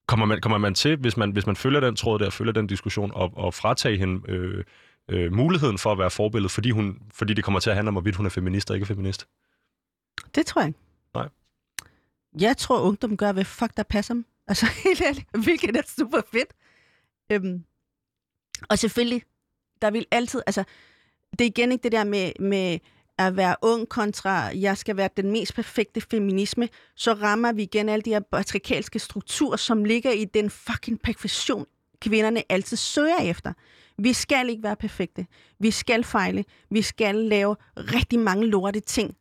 [0.09, 2.67] Kommer man, kommer man til, hvis man, hvis man følger den tråd der, følger den
[2.67, 4.65] diskussion, og, og fratage hende øh,
[5.11, 7.95] øh, muligheden for at være forbillede, fordi, hun, fordi det kommer til at handle om,
[7.95, 9.29] hvorvidt hun er feminist og ikke feminist?
[10.35, 10.79] Det tror jeg ikke.
[11.15, 11.29] Nej.
[12.41, 14.25] Jeg tror, ungdom gør, hvad fuck der passer dem.
[14.49, 16.53] Altså, helt ærligt, hvilket er super fedt.
[17.33, 17.65] Øhm,
[18.69, 19.23] og selvfølgelig,
[19.83, 20.65] der vil altid, altså,
[21.33, 22.79] det er igen ikke det der med, med
[23.19, 27.89] at være ung kontra, jeg skal være den mest perfekte feminisme, så rammer vi igen
[27.89, 31.67] alle de her patriarkalske strukturer, som ligger i den fucking perfektion,
[32.01, 33.53] kvinderne altid søger efter.
[33.99, 35.27] Vi skal ikke være perfekte.
[35.59, 36.45] Vi skal fejle.
[36.71, 39.17] Vi skal lave rigtig mange lorte ting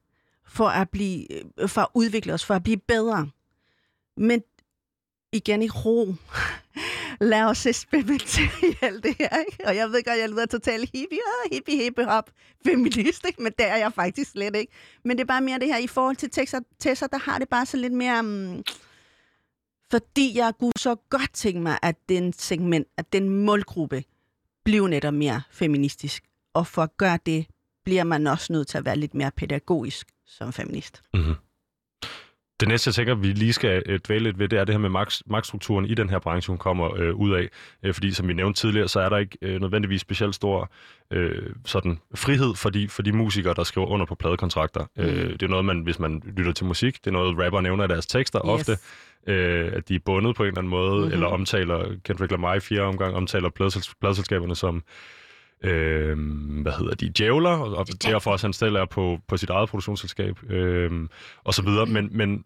[0.47, 3.29] for at, blive, øh, for at udvikle os, for at blive bedre.
[4.17, 4.41] Men
[5.31, 6.13] igen i ro.
[7.31, 9.39] Lad os eksperimentere i alt det her.
[9.39, 9.67] Ikke?
[9.67, 11.19] Og jeg ved godt, jeg lyder totalt hippie,
[11.51, 12.29] hippie, hippie, hop,
[12.65, 13.43] feminist, ikke?
[13.43, 14.73] men det er jeg faktisk slet ikke.
[15.03, 17.49] Men det er bare mere det her, i forhold til Tessa, Tessa der har det
[17.49, 18.19] bare så lidt mere...
[18.19, 18.63] Um,
[19.91, 24.03] fordi jeg kunne så godt tænke mig, at den segment, at den målgruppe
[24.63, 26.23] bliver netop mere feministisk.
[26.53, 27.45] Og for at gøre det,
[27.85, 31.03] bliver man også nødt til at være lidt mere pædagogisk som feminist.
[31.13, 31.35] Mm-hmm.
[32.59, 34.79] Det næste, jeg tænker, vi lige skal øh, dvæle lidt ved, det er det her
[34.79, 37.49] med magt, magtstrukturen i den her branche, hun kommer øh, ud af.
[37.83, 40.71] Øh, fordi, som vi nævnte tidligere, så er der ikke øh, nødvendigvis specielt stor
[41.11, 44.85] øh, sådan frihed for de, for de musikere, der skriver under på pladekontrakter.
[44.95, 45.03] Mm.
[45.03, 47.83] Øh, det er noget, man, hvis man lytter til musik, det er noget, rapper nævner
[47.83, 48.49] i deres tekster yes.
[48.49, 48.77] ofte,
[49.27, 51.13] øh, at de er bundet på en eller anden måde, mm-hmm.
[51.13, 53.49] eller omtaler, Kendrick Lamar i fire omgang, omtaler
[54.01, 54.83] pladselskaberne som
[55.65, 56.17] øh,
[56.61, 59.69] hvad hedder de, djævler, og, og derfor også han selv er på, på sit eget
[59.69, 61.09] produktionsselskab, øh,
[61.43, 61.85] og så videre.
[61.85, 62.43] Men, men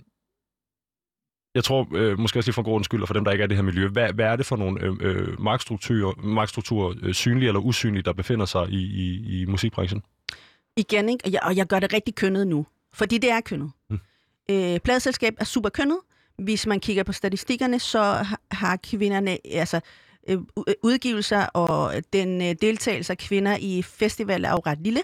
[1.55, 3.43] jeg tror, øh, måske også lige for en god skyld, og for dem, der ikke
[3.43, 7.13] er det her miljø, hvad, hvad er det for nogle øh, øh, magtstrukturer, magtstrukturer øh,
[7.13, 10.03] synlige eller usynlige, der befinder sig i, i, i musikbranchen?
[10.77, 11.25] Igen, ikke?
[11.25, 12.65] Og, jeg, og jeg gør det rigtig kønnet nu.
[12.93, 13.71] Fordi det er kønnet.
[13.89, 13.99] Mm.
[14.51, 15.97] Øh, pladeselskab er super kønnet.
[16.39, 19.79] Hvis man kigger på statistikkerne, så har kvinderne, altså
[20.29, 20.39] øh,
[20.83, 25.01] udgivelser og øh, den øh, deltagelse af kvinder i festivaler er jo ret lille.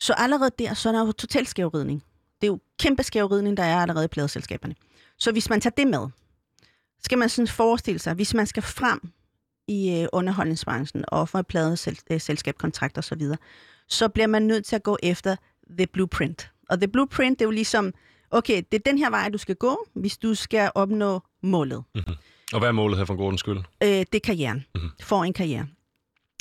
[0.00, 2.04] Så allerede der, så er der jo total skævridning.
[2.40, 4.74] Det er jo kæmpe skævridning, der er allerede i pladeselskaberne.
[5.18, 6.08] Så hvis man tager det med,
[7.04, 9.00] skal man sådan forestille sig, hvis man skal frem
[9.68, 13.36] i øh, underholdningsbranchen og få pladeselskabkontrakter øh, osv., så
[13.88, 15.36] så bliver man nødt til at gå efter
[15.78, 16.50] the blueprint.
[16.68, 17.94] Og the blueprint, det er jo ligesom,
[18.30, 21.84] okay, det er den her vej, du skal gå, hvis du skal opnå målet.
[21.94, 22.14] Mhm.
[22.52, 23.58] Og hvad er målet her for en god skyld?
[23.82, 24.56] Øh, det er karrieren.
[24.56, 24.82] Mhm.
[24.84, 24.90] Mm-hmm.
[25.02, 25.66] For en karriere.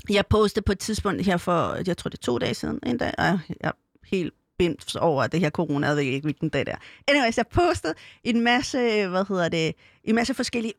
[0.09, 2.97] Jeg postede på et tidspunkt her for, jeg tror det er to dage siden, en
[2.97, 3.71] dag, og jeg er
[4.03, 6.77] helt bims over at det her corona, jeg ved ikke, hvilken dag det er.
[7.07, 7.93] Anyways, jeg postede
[8.23, 10.73] en masse, hvad hedder det, en masse forskellige,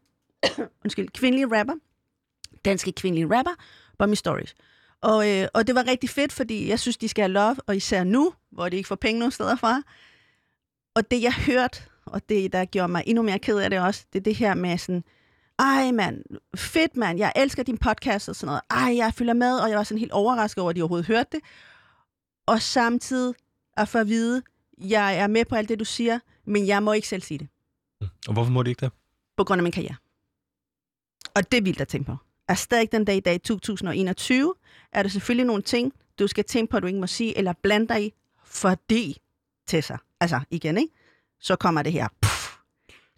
[0.85, 1.74] undskyld, kvindelige rapper,
[2.64, 3.53] danske kvindelige rapper,
[3.99, 4.55] på mine stories.
[5.01, 7.77] Og, øh, og det var rigtig fedt, fordi jeg synes, de skal have love, og
[7.77, 9.83] især nu, hvor de ikke får penge nogen steder fra.
[10.95, 14.05] Og det, jeg hørte, og det, der gjorde mig endnu mere ked af det også,
[14.12, 15.05] det er det her med sådan,
[15.59, 16.25] ej mand,
[16.57, 18.61] fedt mand, jeg elsker din podcast og sådan noget.
[18.71, 21.29] Ej, jeg følger med, og jeg var sådan helt overrasket over, at de overhovedet hørte
[21.33, 21.41] det.
[22.47, 23.35] Og samtidig
[23.77, 24.43] at få at vide,
[24.79, 27.49] jeg er med på alt det, du siger, men jeg må ikke selv sige det,
[28.29, 28.93] Og hvorfor må de ikke det?
[29.37, 29.97] på grund af min karriere.
[31.35, 32.17] Og det er vildt at tænke på.
[32.49, 34.55] Er stadig den dag i dag, 2021,
[34.93, 37.53] er der selvfølgelig nogle ting, du skal tænke på, at du ikke må sige, eller
[37.63, 38.13] blande dig i,
[38.45, 39.17] fordi
[39.67, 39.99] til sig.
[40.21, 40.95] Altså, igen, ikke?
[41.41, 42.09] Så kommer det her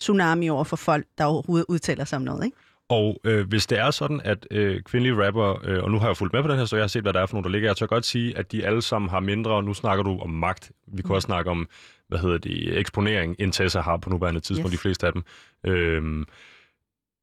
[0.00, 2.56] tsunami over for folk, der overhovedet udtaler sig om noget, ikke?
[2.90, 6.16] Og øh, hvis det er sådan, at øh, kvindelige rapper, øh, og nu har jeg
[6.16, 7.50] fulgt med på den her, så jeg har set, hvad der er for nogle, der
[7.50, 7.68] ligger.
[7.68, 10.30] Jeg tør godt sige, at de alle sammen har mindre, og nu snakker du om
[10.30, 10.72] magt.
[10.86, 11.68] Vi kunne også snakke om
[12.08, 14.78] hvad hedder det, eksponering, end Tessa har på nuværende tidspunkt, Yes.
[14.78, 15.22] de fleste af dem.
[15.66, 16.24] Øhm,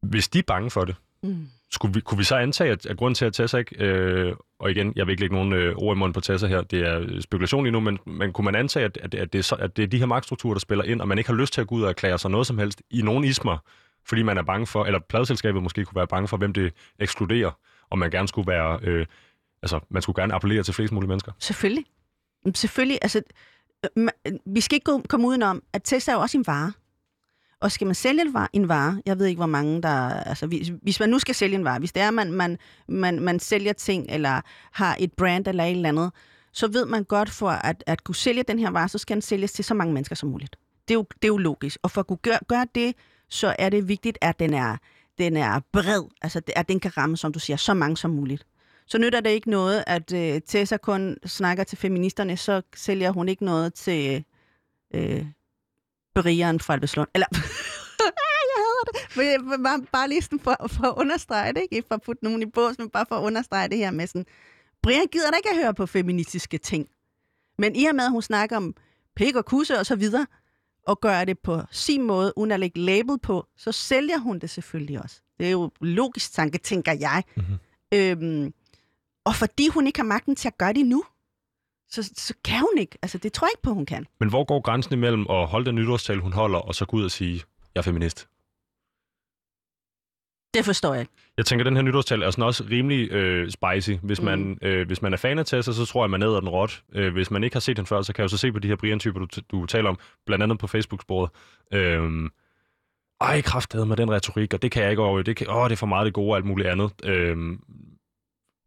[0.03, 2.97] hvis de er bange for det, Mm skulle vi, kunne vi så antage, at, at
[2.97, 5.97] grunden til, at Tessa ikke, øh, og igen, jeg vil ikke lægge nogen øh, ord
[5.97, 8.55] i munden på Tessa her, det er øh, spekulation lige nu, men, men kunne man
[8.55, 10.83] antage, at, at, at, det er så, at det er de her magtstrukturer, der spiller
[10.83, 12.57] ind, og man ikke har lyst til at gå ud og erklære sig noget som
[12.57, 13.57] helst i nogen ismer,
[14.05, 17.51] fordi man er bange for, eller pladselskabet måske kunne være bange for, hvem det ekskluderer,
[17.89, 19.05] og man gerne skulle være, øh,
[19.61, 21.31] altså man skulle gerne appellere til flest mulige mennesker.
[21.39, 21.85] Selvfølgelig.
[22.55, 22.99] Selvfølgelig.
[23.01, 23.21] Altså,
[23.97, 24.07] øh,
[24.45, 26.71] vi skal ikke komme udenom, at Tesla er jo også en vare.
[27.61, 28.21] Og skal man sælge
[28.53, 30.09] en vare, jeg ved ikke, hvor mange der...
[30.09, 33.19] Altså, hvis, hvis man nu skal sælge en vare, hvis det er, man, man, man,
[33.19, 34.41] man sælger ting, eller
[34.71, 36.11] har et brand eller et eller andet,
[36.51, 39.21] så ved man godt, for at, at kunne sælge den her vare, så skal den
[39.21, 40.55] sælges til så mange mennesker som muligt.
[40.87, 41.77] Det er jo, det er jo logisk.
[41.83, 42.95] Og for at kunne gøre, gøre det,
[43.29, 44.77] så er det vigtigt, at den er,
[45.17, 46.03] den er bred.
[46.21, 48.45] Altså, at den kan ramme, som du siger, så mange som muligt
[48.87, 53.29] så nytter det ikke noget, at øh, Tessa kun snakker til feministerne, så sælger hun
[53.29, 54.23] ikke noget til
[54.93, 55.25] øh,
[56.15, 57.07] Brian fra Albeslund.
[57.13, 57.27] Eller,
[57.99, 59.45] jeg hader det.
[59.45, 62.41] Men bare, bare lige sådan for, for at understrege det, ikke for at putte nogen
[62.41, 64.25] i bås, men bare for at understrege det her med sådan,
[64.81, 66.87] Brian gider da ikke at høre på feministiske ting.
[67.57, 68.75] Men i og med, at hun snakker om
[69.15, 70.27] pik og kusse og så videre,
[70.87, 74.49] og gør det på sin måde, uden at lægge label på, så sælger hun det
[74.49, 75.21] selvfølgelig også.
[75.39, 77.23] Det er jo logisk tanke, tænker jeg.
[77.35, 77.45] Mhm.
[77.93, 78.53] Øhm,
[79.25, 81.03] og fordi hun ikke har magten til at gøre det nu,
[81.89, 82.97] så, så kan hun ikke.
[83.01, 84.05] Altså, det tror jeg ikke på, hun kan.
[84.19, 87.03] Men hvor går grænsen imellem at holde den nytårstale, hun holder, og så gå ud
[87.03, 87.43] og sige,
[87.75, 88.27] jeg er feminist?
[90.53, 91.13] Det forstår jeg ikke.
[91.37, 93.91] Jeg tænker, at den her nytårstale er sådan også rimelig øh, spicy.
[94.03, 94.25] Hvis, Mm.
[94.25, 96.83] man, øh, hvis man er fan af Tessa, så tror jeg, man æder den råt.
[96.93, 98.59] Øh, hvis man ikke har set den før, så kan jeg jo så se på
[98.59, 101.29] de her Brian-typer, du, du taler om, blandt andet på Facebook-sporet.
[101.73, 102.29] Øhm,
[103.21, 105.21] ej, kraftedeme med den retorik, og det kan jeg ikke over.
[105.21, 106.91] Det, kan, åh, det er for meget det gode og alt muligt andet.
[107.03, 107.59] Øhm,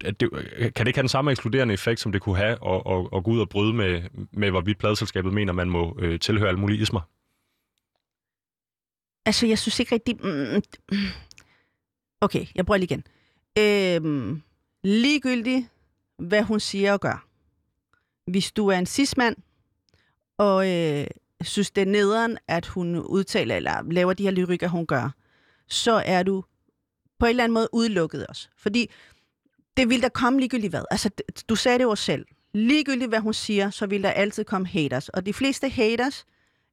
[0.04, 2.52] at det, øh, kan det ikke have den samme ekskluderende effekt, som det kunne have,
[2.52, 6.20] at, at, at gå ud og bryde med, med hvorvidt pladselskabet mener, man må øh,
[6.20, 7.00] tilhøre alle mulige ismer?
[9.26, 10.16] Altså, jeg synes ikke rigtig...
[10.22, 11.06] Mm, mm, mm,
[12.20, 13.04] okay, jeg prøver lige igen.
[13.58, 14.42] Øhm,
[14.84, 15.66] ligegyldigt,
[16.18, 17.26] hvad hun siger og gør.
[18.30, 19.36] Hvis du er en cis-mand,
[20.38, 21.06] og øh,
[21.40, 25.10] synes, det er nederen, at hun udtaler eller laver de her lyrikker, hun gør,
[25.66, 26.44] så er du
[27.18, 28.48] på en eller anden måde udelukket også.
[28.56, 28.90] Fordi
[29.78, 30.82] det vil der komme ligegyldigt hvad.
[30.90, 31.10] Altså,
[31.48, 32.26] du sagde det jo selv.
[32.54, 35.08] Ligegyldigt, hvad hun siger, så vil der altid komme haters.
[35.08, 36.24] Og de fleste haters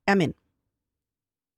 [0.07, 0.33] er mænd.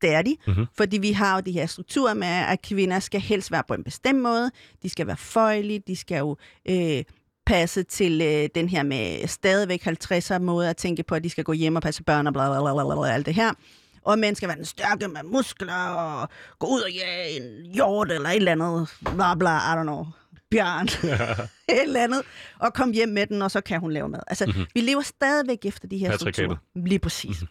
[0.01, 0.37] Det er de.
[0.47, 0.65] Mhm.
[0.77, 3.83] Fordi vi har jo de her strukturer med, at kvinder skal helst være på en
[3.83, 4.51] bestemt måde.
[4.83, 5.83] De skal være føjelige.
[5.87, 6.37] De skal jo
[6.69, 7.03] øh,
[7.45, 11.43] passe til øh, den her med stadigvæk 50'er måde at tænke på, at de skal
[11.43, 13.53] gå hjem og passe børn og bla bla bla bla, bla alt det her.
[14.01, 16.29] Og mænd skal være den stærke med muskler og
[16.59, 18.89] gå ud og jage en hjort eller et eller andet.
[19.15, 20.05] Bla bla, I don't know.
[20.51, 20.85] Bjørn.
[21.75, 22.23] et eller andet.
[22.59, 24.19] Og komme hjem med den, og så kan hun lave mad.
[24.27, 24.65] Altså, mm-hmm.
[24.73, 26.55] vi lever stadigvæk efter de her strukturer.
[26.75, 27.41] Lige præcis.
[27.41, 27.47] Mm-hmm.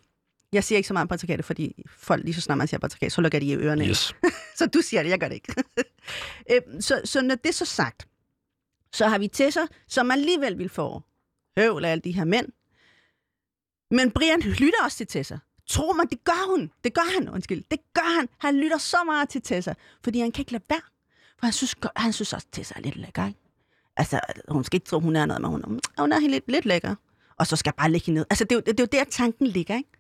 [0.53, 3.21] Jeg siger ikke så meget patriarkatet, fordi folk, lige så snart man siger patriarkat, så
[3.21, 3.89] lukker de i ørerne.
[3.89, 4.15] Yes.
[4.59, 5.55] Så du siger det, jeg gør det ikke.
[6.53, 8.09] Øhm, så, så når det er så sagt,
[8.93, 11.03] så har vi Tesser, som alligevel vil få
[11.59, 12.47] høvl af alle de her mænd.
[13.91, 15.39] Men Brian lytter også til Tesser.
[15.67, 16.71] Tro mig, det gør hun.
[16.85, 17.65] Det gør han, undskyld.
[17.71, 18.29] Det gør han.
[18.39, 19.75] Han lytter så meget til Tessa,
[20.05, 20.81] fordi han kan ikke lade være.
[21.39, 23.41] For han synes, han synes også, at Tessa er lidt lækker, ikke?
[23.97, 26.45] Altså, hun skal ikke tro, hun er noget, men hun, er- hun er helt lidt,
[26.51, 26.95] lidt lækker.
[27.39, 28.27] Og så skal jeg bare lægge hende ned.
[28.31, 29.91] Altså, det er, jo, det er jo der, tanken ligger, ikke?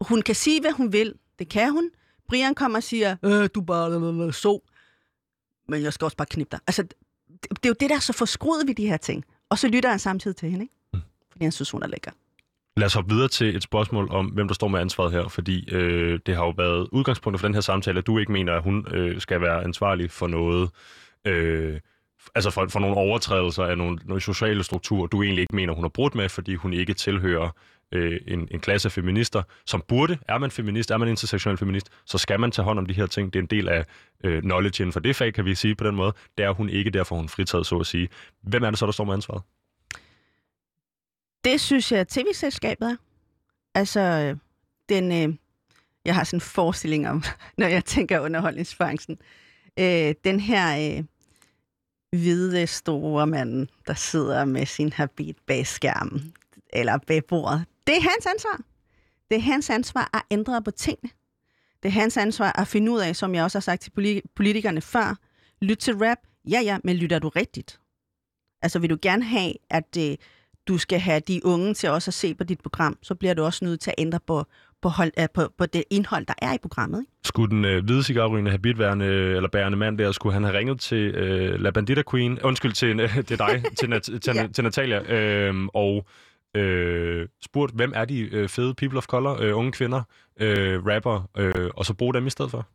[0.00, 1.14] Hun kan sige, hvad hun vil.
[1.38, 1.90] Det kan hun.
[2.28, 4.60] Brian kommer og siger, øh, du bare så.
[5.68, 6.60] Men jeg skal også bare knippe dig.
[6.66, 6.92] Altså, det,
[7.50, 9.24] det er jo det, der er så forskruet ved de her ting.
[9.48, 10.74] Og så lytter han samtidig til hende, ikke?
[10.94, 11.00] Mm.
[11.32, 12.10] Fordi han synes, hun er lækker.
[12.76, 15.74] Lad os hoppe videre til et spørgsmål om, hvem der står med ansvaret her, fordi
[15.74, 18.62] øh, det har jo været udgangspunktet for den her samtale, at du ikke mener, at
[18.62, 20.70] hun øh, skal være ansvarlig for noget,
[21.24, 21.80] øh,
[22.34, 25.84] altså for, for nogle overtrædelser af nogle, nogle sociale strukturer, du egentlig ikke mener, hun
[25.84, 27.50] har brudt med, fordi hun ikke tilhører
[27.92, 31.90] øh, en, en klasse af feminister, som burde, er man feminist, er man intersektionel feminist,
[32.06, 33.32] så skal man tage hånd om de her ting.
[33.32, 33.84] Det er en del af
[34.24, 36.12] øh, knowledge inden for det fag, kan vi sige på den måde.
[36.38, 38.08] Det er hun ikke, derfor hun fritaget, så at sige.
[38.42, 39.42] Hvem er det så, der står med ansvaret?
[41.44, 42.96] Det synes jeg, at tv-selskabet er.
[43.74, 44.36] Altså,
[44.88, 45.36] den, øh,
[46.04, 47.22] jeg har sådan en forestilling om,
[47.58, 49.18] når jeg tænker underholdningsbranchen.
[49.78, 51.04] Øh, den her øh,
[52.20, 56.34] hvide store mand, der sidder med sin habit bag skærmen,
[56.72, 57.64] eller bag bordet.
[57.86, 58.60] Det er hans ansvar.
[59.30, 61.10] Det er hans ansvar at ændre på tingene.
[61.82, 64.80] Det er hans ansvar at finde ud af, som jeg også har sagt til politikerne
[64.80, 65.18] før,
[65.62, 66.18] lyt til rap.
[66.50, 67.80] Ja, ja, men lytter du rigtigt?
[68.62, 70.16] Altså, vil du gerne have, at øh,
[70.68, 73.42] du skal have de unge til også at se på dit program, så bliver du
[73.44, 74.44] også nødt til at ændre på,
[74.82, 77.00] på, hold, øh, på, på det indhold, der er i programmet.
[77.00, 77.12] Ikke?
[77.24, 80.98] Skulle den øh, hvide cigarrygende habitværende eller bærende mand der, skulle han have ringet til
[81.14, 84.46] øh, La Bandita Queen, undskyld, til, øh, det er dig, til, Nat- til, Ja.
[84.46, 86.06] til Natalia, øh, og
[86.56, 90.02] øh, spurgt, hvem er de øh, fede people of color, øh, unge kvinder,
[90.40, 92.66] øh, rapper, øh, og så bruge dem i stedet for?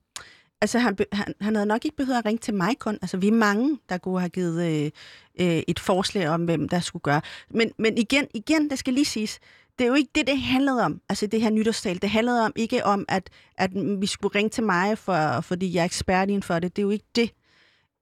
[0.62, 3.00] Altså, han, han, han havde nok ikke behøvet at ringe til mig kun.
[3.02, 4.92] Altså, vi er mange, der kunne have givet øh,
[5.40, 7.22] øh, et forslag om, hvem der skulle gøre.
[7.50, 9.40] Men, men igen, igen, det skal lige siges,
[9.80, 11.02] det er jo ikke det, det handlede om.
[11.10, 12.02] Altså, det her nytårstal.
[12.02, 15.82] Det handlede om ikke om, at, at vi skulle ringe til mig, for, fordi jeg
[15.82, 16.76] er ekspert inden for det.
[16.76, 17.32] Det er jo ikke det.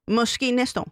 [0.08, 0.92] Måske næste år.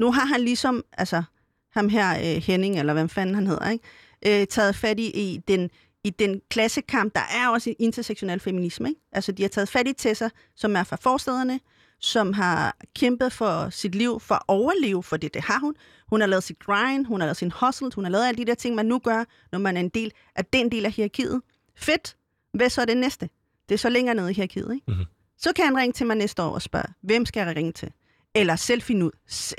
[0.00, 1.22] Nu har han ligesom, altså,
[1.70, 3.84] ham her, øh, Henning, eller hvad fanden han hedder, ikke?
[4.26, 5.70] Øh, taget fat i, i den
[6.04, 8.88] i den klassekamp, der er også intersektionel feminisme.
[8.88, 9.00] Ikke?
[9.12, 11.60] Altså, de har taget fat i Tessa, som er fra forstederne,
[12.00, 15.74] som har kæmpet for sit liv, for at overleve, for det, det har hun.
[16.08, 18.44] Hun har lavet sit grind, hun har lavet sin hustle, hun har lavet alle de
[18.44, 21.42] der ting, man nu gør, når man er en del af den del af hierarkiet.
[21.76, 22.16] Fedt.
[22.54, 23.28] Hvad så er det næste?
[23.68, 24.90] Det er så længere nede i hierarkiet, ikke?
[24.90, 25.04] Mhm.
[25.38, 27.92] Så kan han ringe til mig næste år og spørge, hvem skal jeg ringe til?
[28.34, 29.10] Eller selv finde ud,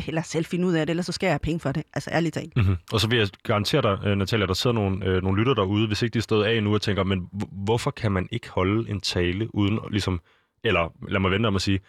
[0.07, 1.83] eller selv finde ud af det, eller så skal jeg have penge for det.
[1.93, 2.57] Altså ærligt talt.
[2.57, 2.75] Mm-hmm.
[2.93, 5.87] Og så vil jeg garantere dig, øh, Natalia, der sidder nogle, øh, nogle lytter derude,
[5.87, 8.89] hvis ikke de er stået af nu og tænker, men hvorfor kan man ikke holde
[8.89, 10.21] en tale uden ligesom,
[10.63, 11.79] eller lad mig vente om at sige,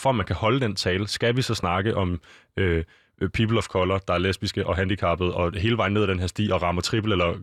[0.00, 2.20] for at man kan holde den tale, skal vi så snakke om
[2.56, 2.84] øh,
[3.22, 6.20] øh people of color, der er lesbiske og handicappede, og hele vejen ned ad den
[6.20, 7.34] her sti og rammer triple eller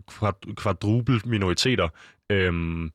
[0.56, 1.88] kvadruple minoriteter.
[2.30, 2.90] Øhm,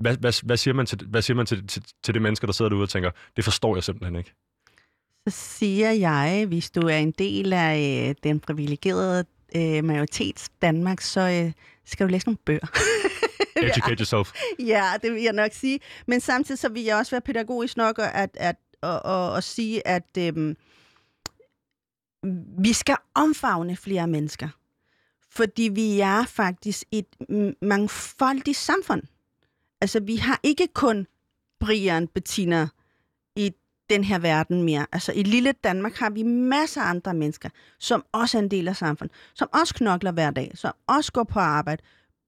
[0.00, 2.52] hvad, hvad, hvad siger man, til, hvad siger man til, til, til de mennesker, der
[2.52, 4.34] sidder derude og tænker, det forstår jeg simpelthen ikke?
[5.30, 9.24] Så siger jeg, hvis du er en del af øh, den privilegerede
[9.56, 11.52] øh, majoritets Danmark, så øh,
[11.84, 12.66] skal du læse nogle bøger.
[13.56, 14.32] Educate yourself.
[14.58, 15.80] ja, det vil jeg nok sige.
[16.06, 19.44] Men samtidig så vil jeg også være pædagogisk nok at, at, at, at, at, at
[19.44, 20.56] sige, at øhm,
[22.58, 24.48] vi skal omfavne flere mennesker.
[25.30, 27.06] Fordi vi er faktisk et
[27.62, 29.02] mangfoldigt samfund.
[29.80, 31.06] Altså, vi har ikke kun
[31.60, 32.68] Brian, Bettina
[33.90, 34.86] den her verden mere.
[34.92, 38.68] Altså, i lille Danmark har vi masser af andre mennesker, som også er en del
[38.68, 41.82] af samfundet, som også knokler hver dag, som også går på arbejde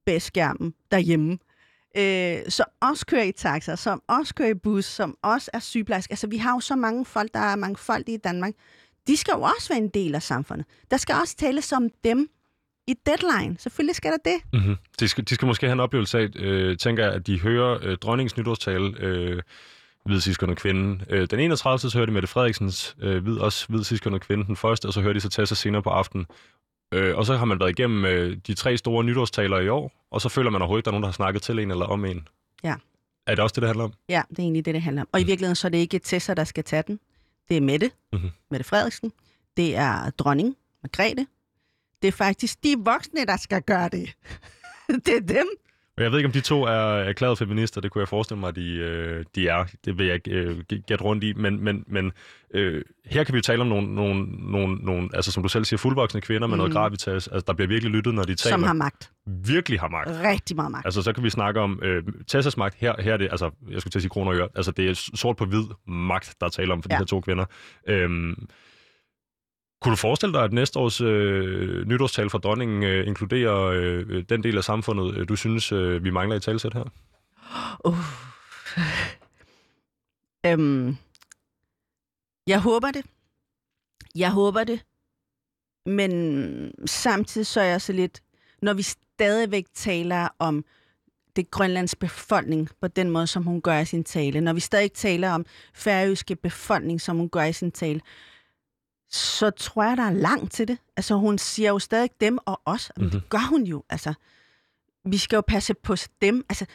[0.06, 1.38] bag skærmen derhjemme,
[1.96, 6.12] øh, som også kører i taxa, som også kører i bus, som også er sygeplejerske.
[6.12, 8.52] Altså, vi har jo så mange folk, der er mangfoldige i Danmark.
[9.06, 10.66] De skal jo også være en del af samfundet.
[10.90, 12.28] Der skal også tales om dem
[12.86, 13.58] i deadline.
[13.58, 14.38] Selvfølgelig skal der det.
[14.52, 14.76] Mm-hmm.
[15.00, 17.78] De, skal, de skal måske have en oplevelse af, øh, tænker jeg, at de hører
[17.82, 19.42] øh, dronningens nytårstale, øh,
[20.04, 21.04] hvidsiskerne kvinde.
[21.10, 21.90] Øh, den 31.
[21.90, 25.12] så hører de Mette Frederiksens, øh, hvid, også hvidsiskerne kvinde den første, og så hører
[25.12, 26.26] de så Tessa senere på aftenen.
[26.94, 30.20] Øh, og så har man været igennem øh, de tre store nytårstaler i år, og
[30.20, 32.04] så føler man overhovedet, at der er nogen, der har snakket til en eller om
[32.04, 32.28] en.
[32.64, 32.74] Ja.
[33.26, 33.92] Er det også det, det handler om?
[34.08, 35.08] Ja, det er egentlig det, det handler om.
[35.12, 37.00] Og i virkeligheden så er det ikke Tessa, der skal tage den.
[37.48, 38.30] Det er Mette, Mhm.
[38.50, 39.12] Mette Frederiksen.
[39.56, 41.26] Det er dronning, Margrethe.
[42.02, 44.10] Det er faktisk de voksne, der skal gøre det.
[45.06, 45.46] det er dem.
[45.96, 47.80] Og jeg ved ikke, om de to er erklærede feminister.
[47.80, 49.64] Det kunne jeg forestille mig, de, øh, de er.
[49.84, 51.32] Det vil jeg ikke øh, gætte rundt i.
[51.32, 52.12] Men, men, men
[52.54, 55.64] øh, her kan vi jo tale om nogle, nogle, nogle, nogle, altså som du selv
[55.64, 56.58] siger, fuldvoksne kvinder med mm.
[56.58, 57.28] noget gravitas.
[57.28, 58.56] Altså, der bliver virkelig lyttet, når de taler.
[58.56, 59.10] Som har magt.
[59.26, 60.10] Virkelig har magt.
[60.24, 60.86] Rigtig meget magt.
[60.86, 62.74] Altså, så kan vi snakke om øh, Tessas magt.
[62.78, 64.48] Her, her er det, altså, jeg skulle til at sige kroner og øre.
[64.54, 66.94] Altså, det er sort på hvid magt, der er tale om for ja.
[66.94, 67.44] De her to kvinder.
[67.88, 68.48] Øhm,
[69.82, 74.42] kunne du forestille dig, at næste års øh, nytårstal fra dronningen øh, inkluderer øh, den
[74.42, 76.84] del af samfundet, øh, du synes, øh, vi mangler i talsæt her?
[77.84, 77.98] Uh.
[80.46, 80.96] øhm,
[82.46, 83.04] jeg håber det.
[84.14, 84.84] Jeg håber det.
[85.86, 88.22] Men samtidig så er jeg så lidt,
[88.62, 90.64] når vi stadigvæk taler om
[91.36, 94.92] det grønlands befolkning på den måde, som hun gør i sin tale, når vi stadig
[94.92, 98.00] taler om færøske befolkning, som hun gør i sin tale,
[99.12, 100.78] så tror jeg, der er langt til det.
[100.96, 102.92] Altså, hun siger jo stadig dem og os.
[102.96, 103.10] Men Mhm.
[103.10, 103.84] det gør hun jo.
[103.90, 104.14] Altså,
[105.04, 106.44] vi skal jo passe på dem.
[106.48, 106.66] Altså,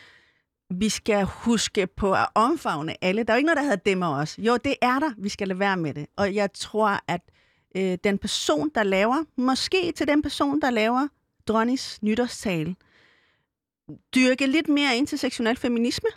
[0.69, 3.23] vi skal huske på at omfavne alle.
[3.23, 4.37] Der er jo ikke noget, der hedder dem og os.
[4.39, 5.11] Jo, det er der.
[5.17, 6.05] Vi skal lade være med det.
[6.15, 7.21] Og jeg tror, at
[7.77, 11.07] øh, den person, der laver, måske til den person, der laver
[11.47, 12.75] dronningens nytårstale,
[14.15, 16.09] dyrke lidt mere intersektionel feminisme.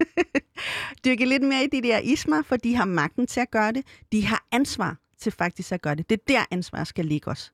[1.04, 3.86] dyrke lidt mere i de der ismer, for de har magten til at gøre det.
[4.12, 6.10] De har ansvar til faktisk at gøre det.
[6.10, 7.52] Det er der, ansvar skal ligge os.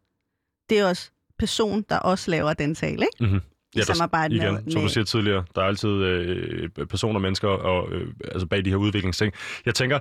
[0.71, 3.25] Det er også person, der også laver den tale, ikke?
[3.25, 3.41] Mm-hmm.
[3.75, 7.93] I samarbejde igen, med, som du siger tidligere, der er altid øh, personer, mennesker og,
[7.93, 9.33] øh, altså bag de her udviklingsting.
[9.67, 9.99] Jeg tænker,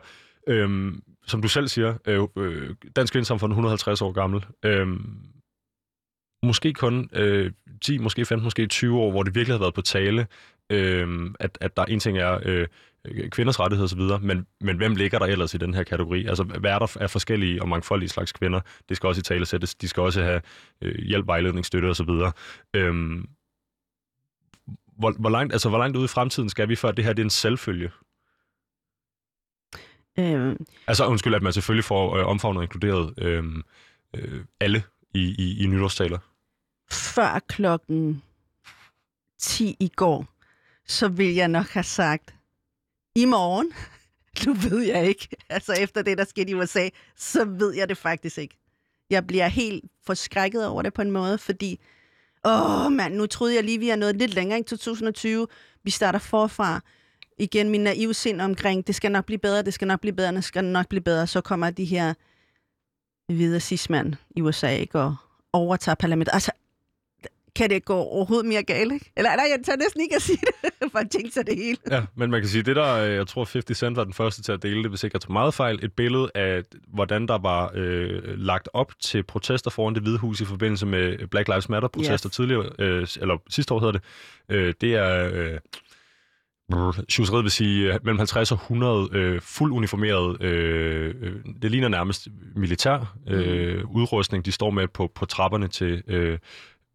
[0.48, 0.94] øh,
[1.28, 4.46] som du selv siger, øh, øh, Dansk Kvindesamfund er 150 år gammel.
[4.66, 4.88] Øh,
[6.44, 7.52] måske kun øh,
[7.82, 10.28] 10, måske 15, måske 20 år, hvor det virkelig har været på tale,
[10.70, 12.68] øh, at, at der en ting er øh,
[13.30, 16.26] kvinders rettigheder osv., men, men hvem ligger der ellers i den her kategori?
[16.26, 18.60] Altså, hvad er der af forskellige og mangfoldige slags kvinder?
[18.90, 19.76] Det skal også i tale sættes.
[19.76, 20.42] De skal også have
[20.82, 22.10] øh, hjælp, vejledning, støtte osv.
[22.74, 23.24] Øh,
[24.98, 27.22] hvor, hvor, langt, altså, hvor langt ude i fremtiden skal vi, før det her det
[27.22, 27.92] er en selvfølge?
[30.20, 30.56] øh,
[30.88, 33.44] Altså, undskyld, at man selvfølgelig får øh, omfavnet og inkluderet øh,
[34.16, 34.84] øh, alle
[35.14, 36.18] i, i, i nytårstaler.
[36.92, 38.22] før klokken
[39.40, 40.28] 10 i går,
[40.88, 42.36] så vil jeg nok have sagt,
[43.16, 43.72] i morgen,
[44.46, 47.98] nu ved jeg ikke, altså efter det, der skete i USA, så ved jeg det
[47.98, 48.58] faktisk ikke.
[49.10, 51.80] Jeg bliver helt forskrækket over det på en måde, fordi,
[52.46, 55.48] åh mand, nu troede jeg lige, vi er nået lidt længere i 2020.
[55.84, 56.82] Vi starter forfra.
[57.40, 60.32] Igen, min naive sind omkring, det skal nok blive bedre, det skal nok blive bedre,
[60.32, 61.28] det skal nok blive bedre.
[61.28, 62.14] Så kommer de her
[63.34, 65.16] hvide cismand i USA, ikke, og
[65.54, 66.34] overtager parlamentet.
[66.34, 66.52] Altså,
[67.56, 69.12] kan det gå overhovedet mere galt, ikke?
[69.18, 71.78] Eller nej, jeg tager næsten ikke at sige det, for at tænke sig det hele.
[71.92, 74.44] Ja, men man kan sige, det der, øh, jeg tror 50 Cent var den første
[74.44, 77.38] til at dele det, hvis ikke jeg tager meget fejl, et billede af, hvordan der
[77.38, 81.70] var øh, lagt op til protester foran det hvide hus i forbindelse med Black Lives
[81.70, 82.36] Matter-protester Yes.
[82.36, 84.02] tidligere, øh, eller sidste år hedder det.
[84.50, 85.30] Øh, det er...
[85.34, 85.60] Øh,
[87.10, 91.88] Sjuseriet vil sige øh, mellem 50 og 100 øh, fuld uniformeret, øh, øh, det ligner
[91.88, 96.38] nærmest militær øh, udrustning, de står med på, på trapperne til, øh,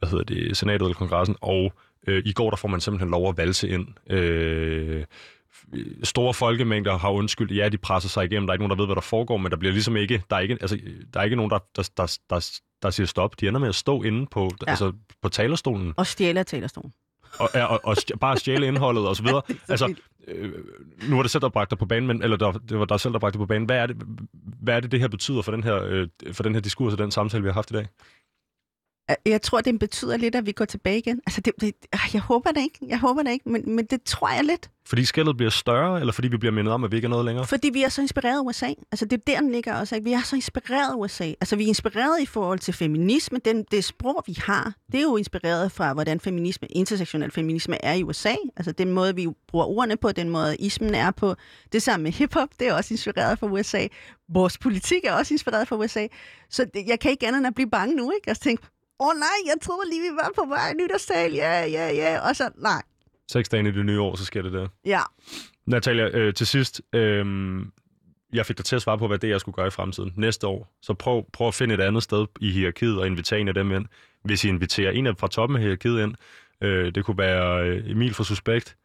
[0.01, 1.73] hvad hedder det, senatet eller kongressen, og
[2.07, 3.87] øh, i går der får man simpelthen lov at valse ind.
[4.11, 5.05] Øh,
[6.03, 8.87] store folkemængder har undskyldt, ja, de presser sig igennem, der er ikke nogen, der ved,
[8.87, 10.79] hvad der foregår, men der bliver ligesom ikke, der er ikke, altså,
[11.15, 12.51] der er ikke nogen, der, der, der, der,
[12.83, 13.41] der siger stop.
[13.41, 14.71] De ender med at stå inde på, ja.
[14.71, 14.93] Altså,
[15.23, 16.93] på talerstolen, Og stjæle talerstolen.
[17.39, 19.43] og, og, og, stj- bare stjæle indholdet og så videre.
[19.67, 19.95] så altså,
[20.29, 20.53] øh,
[21.09, 23.13] nu var det selv, der bragte på banen, men, eller der, det var dig selv,
[23.13, 23.67] der bragte på banen.
[23.67, 23.97] Hvad er det,
[24.63, 26.99] hvad er det, det her betyder for den her, øh, for den her diskurs og
[26.99, 27.87] den samtale, vi har haft i dag?
[29.27, 31.21] Jeg tror, det betyder lidt, at vi går tilbage igen.
[31.27, 32.79] Altså, det, det, ah, jeg håber det ikke.
[32.89, 34.71] Jeg håber det ikke, men, men det tror jeg lidt.
[34.91, 37.25] Fordi skældet bliver større, eller fordi vi bliver mindet om, at vi ikke er noget
[37.25, 37.47] længere?
[37.47, 38.67] Fordi vi er så inspireret af USA.
[38.93, 39.95] Altså, det er der, den ligger også.
[39.95, 40.05] Ikke?
[40.05, 41.25] Vi er så inspireret af USA.
[41.25, 43.39] Altså, vi er inspireret i forhold til feminisme.
[43.45, 47.95] Den, det sprog, vi har, det er jo inspireret fra, hvordan feminisme, intersektionel feminisme er
[47.95, 48.35] i USA.
[48.57, 51.35] Altså, den måde, vi bruger ordene på, den måde, ismen er på.
[51.73, 53.87] Det samme med hiphop, det er også inspireret fra USA.
[54.29, 56.07] Vores politik er også inspireret fra USA.
[56.51, 58.31] Så det, jeg kan ikke andet end at blive bange nu, ikke?
[58.31, 58.63] Og så tænke,
[59.01, 61.33] åh oh, nej, jeg troede lige, vi var på vej nytårstal.
[61.33, 62.29] Ja, ja, ja.
[62.29, 62.83] Og så, nej.
[63.33, 64.69] Seks dage i det nye år, så sker det der.
[64.87, 65.01] Ja.
[65.67, 67.27] Natalia, øh, til sidst, øh,
[68.33, 70.13] jeg fik dig til at svare på, hvad det er, jeg skulle gøre i fremtiden
[70.17, 70.73] næste år.
[70.83, 73.73] Så prøv, prøv at finde et andet sted i hierarkiet og invitere en af dem
[73.73, 73.87] ind.
[74.25, 76.15] Hvis I inviterer en af fra toppen af hierarkiet ind,
[76.63, 78.77] øh, det kunne være øh, Emil fra Suspekt,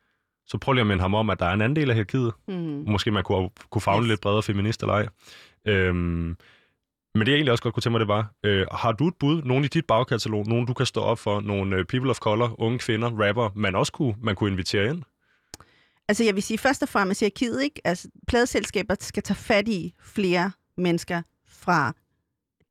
[0.47, 2.32] så prøv lige at minde ham om, at der er en anden del af hierarkiet.
[2.47, 2.84] Mm.
[2.88, 4.09] Måske man kunne, kunne fagne Yes.
[4.09, 5.07] lidt bredere feminist eller ej.
[5.68, 6.38] Øhm,
[7.16, 9.16] men det jeg egentlig også godt kunne tænke mig, det var, øh, har du et
[9.20, 12.18] bud, nogen i dit bagkatalog, nogen du kan stå op for, nogle øh, people of
[12.18, 15.03] color, unge kvinder, rapper, man også kunne, man kunne invitere ind?
[16.07, 17.82] Altså, jeg vil sige først og fremmest jeg er ikke?
[17.84, 21.93] Altså, pladeselskaber skal tage fat i flere mennesker fra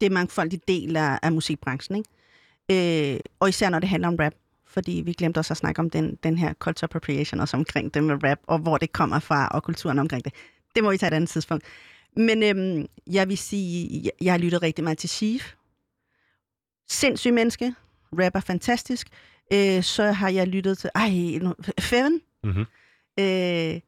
[0.00, 3.14] det mangfoldige del af, af musikbranchen, ikke?
[3.14, 4.32] Øh, og især når det handler om rap.
[4.66, 8.04] Fordi vi glemte også at snakke om den, den her culture appropriation også omkring det
[8.04, 10.32] med rap, og hvor det kommer fra, og kulturen omkring det.
[10.74, 11.64] Det må vi tage et andet tidspunkt.
[12.16, 15.52] Men øhm, jeg vil sige, jeg, jeg har lyttet rigtig meget til Chief.
[16.88, 17.74] Sindssyg menneske.
[18.12, 19.08] Rapper fantastisk.
[19.52, 20.90] Øh, så har jeg lyttet til...
[20.94, 21.10] Ej,
[21.80, 22.20] Feven.
[22.44, 22.64] Mm-hmm.
[23.20, 23.80] Øh,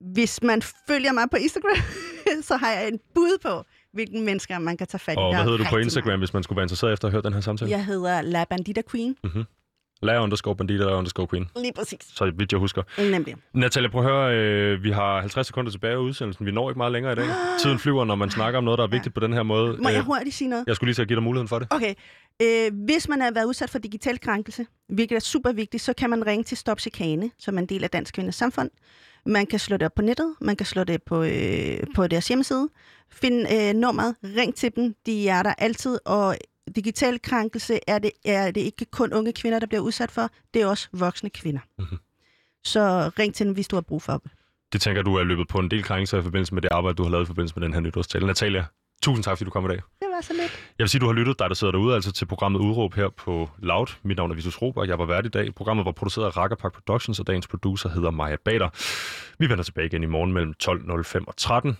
[0.00, 1.76] hvis man følger mig på Instagram,
[2.48, 5.16] så har jeg en bud på, hvilke mennesker man kan tage fat i.
[5.16, 7.24] Og hvad er hedder du på Instagram, hvis man skulle være interesseret efter at hørt
[7.24, 7.70] den her samtale?
[7.70, 9.16] Jeg hedder La Bandita Queen.
[10.02, 11.98] Lær underscore bandit eller underscore queen, Lige præcis.
[12.14, 12.82] så vidt jeg husker.
[13.10, 13.34] Nemlig.
[13.54, 16.46] Natalia, prøv at høre, øh, vi har 50 sekunder tilbage af udsendelsen.
[16.46, 17.26] Vi når ikke meget længere i dag.
[17.62, 19.76] Tiden flyver, når man snakker om noget, der er vigtigt på den her måde.
[19.82, 20.64] Må jeg Øh, hurtigt sige noget?
[20.66, 21.68] jeg skulle lige at give dig muligheden for det.
[21.70, 21.94] Okay.
[22.42, 26.10] Øh, hvis man har været udsat for digital krænkelse, hvilket er super vigtigt, så kan
[26.10, 28.70] man ringe til Stop Chikane, som er en del af Dansk Kvinders Samfund.
[29.26, 32.28] Man kan slå det op på nettet, man kan slå det på, øh, på deres
[32.28, 32.68] hjemmeside.
[33.10, 36.36] Find øh, nummeret, ring til dem, de er der altid, og
[36.68, 40.62] digital krænkelse er det, er det ikke kun unge kvinder, der bliver udsat for, det
[40.62, 41.60] er også voksne kvinder.
[41.78, 41.98] Mhm.
[42.64, 44.30] Så ring til dem, hvis du har brug for det.
[44.72, 47.02] Det tænker du er løbet på en del krænkelser i forbindelse med det arbejde, du
[47.02, 48.26] har lavet i forbindelse med den her nytårstale.
[48.26, 48.64] Natalia,
[49.02, 49.76] tusind tak, fordi du kom i dag.
[49.76, 50.72] Det var så lidt.
[50.78, 53.08] Jeg vil sige, du har lyttet, dig der sidder derude, altså til programmet Udråb her
[53.08, 53.86] på Loud.
[54.02, 55.54] Mit navn er Vitus Robert, jeg var vært i dag.
[55.54, 58.68] Programmet var produceret af Rakkerpak Productions, og dagens producer hedder Maja Bader.
[59.38, 61.76] Vi vender tilbage igen i morgen mellem 12.05 og 13.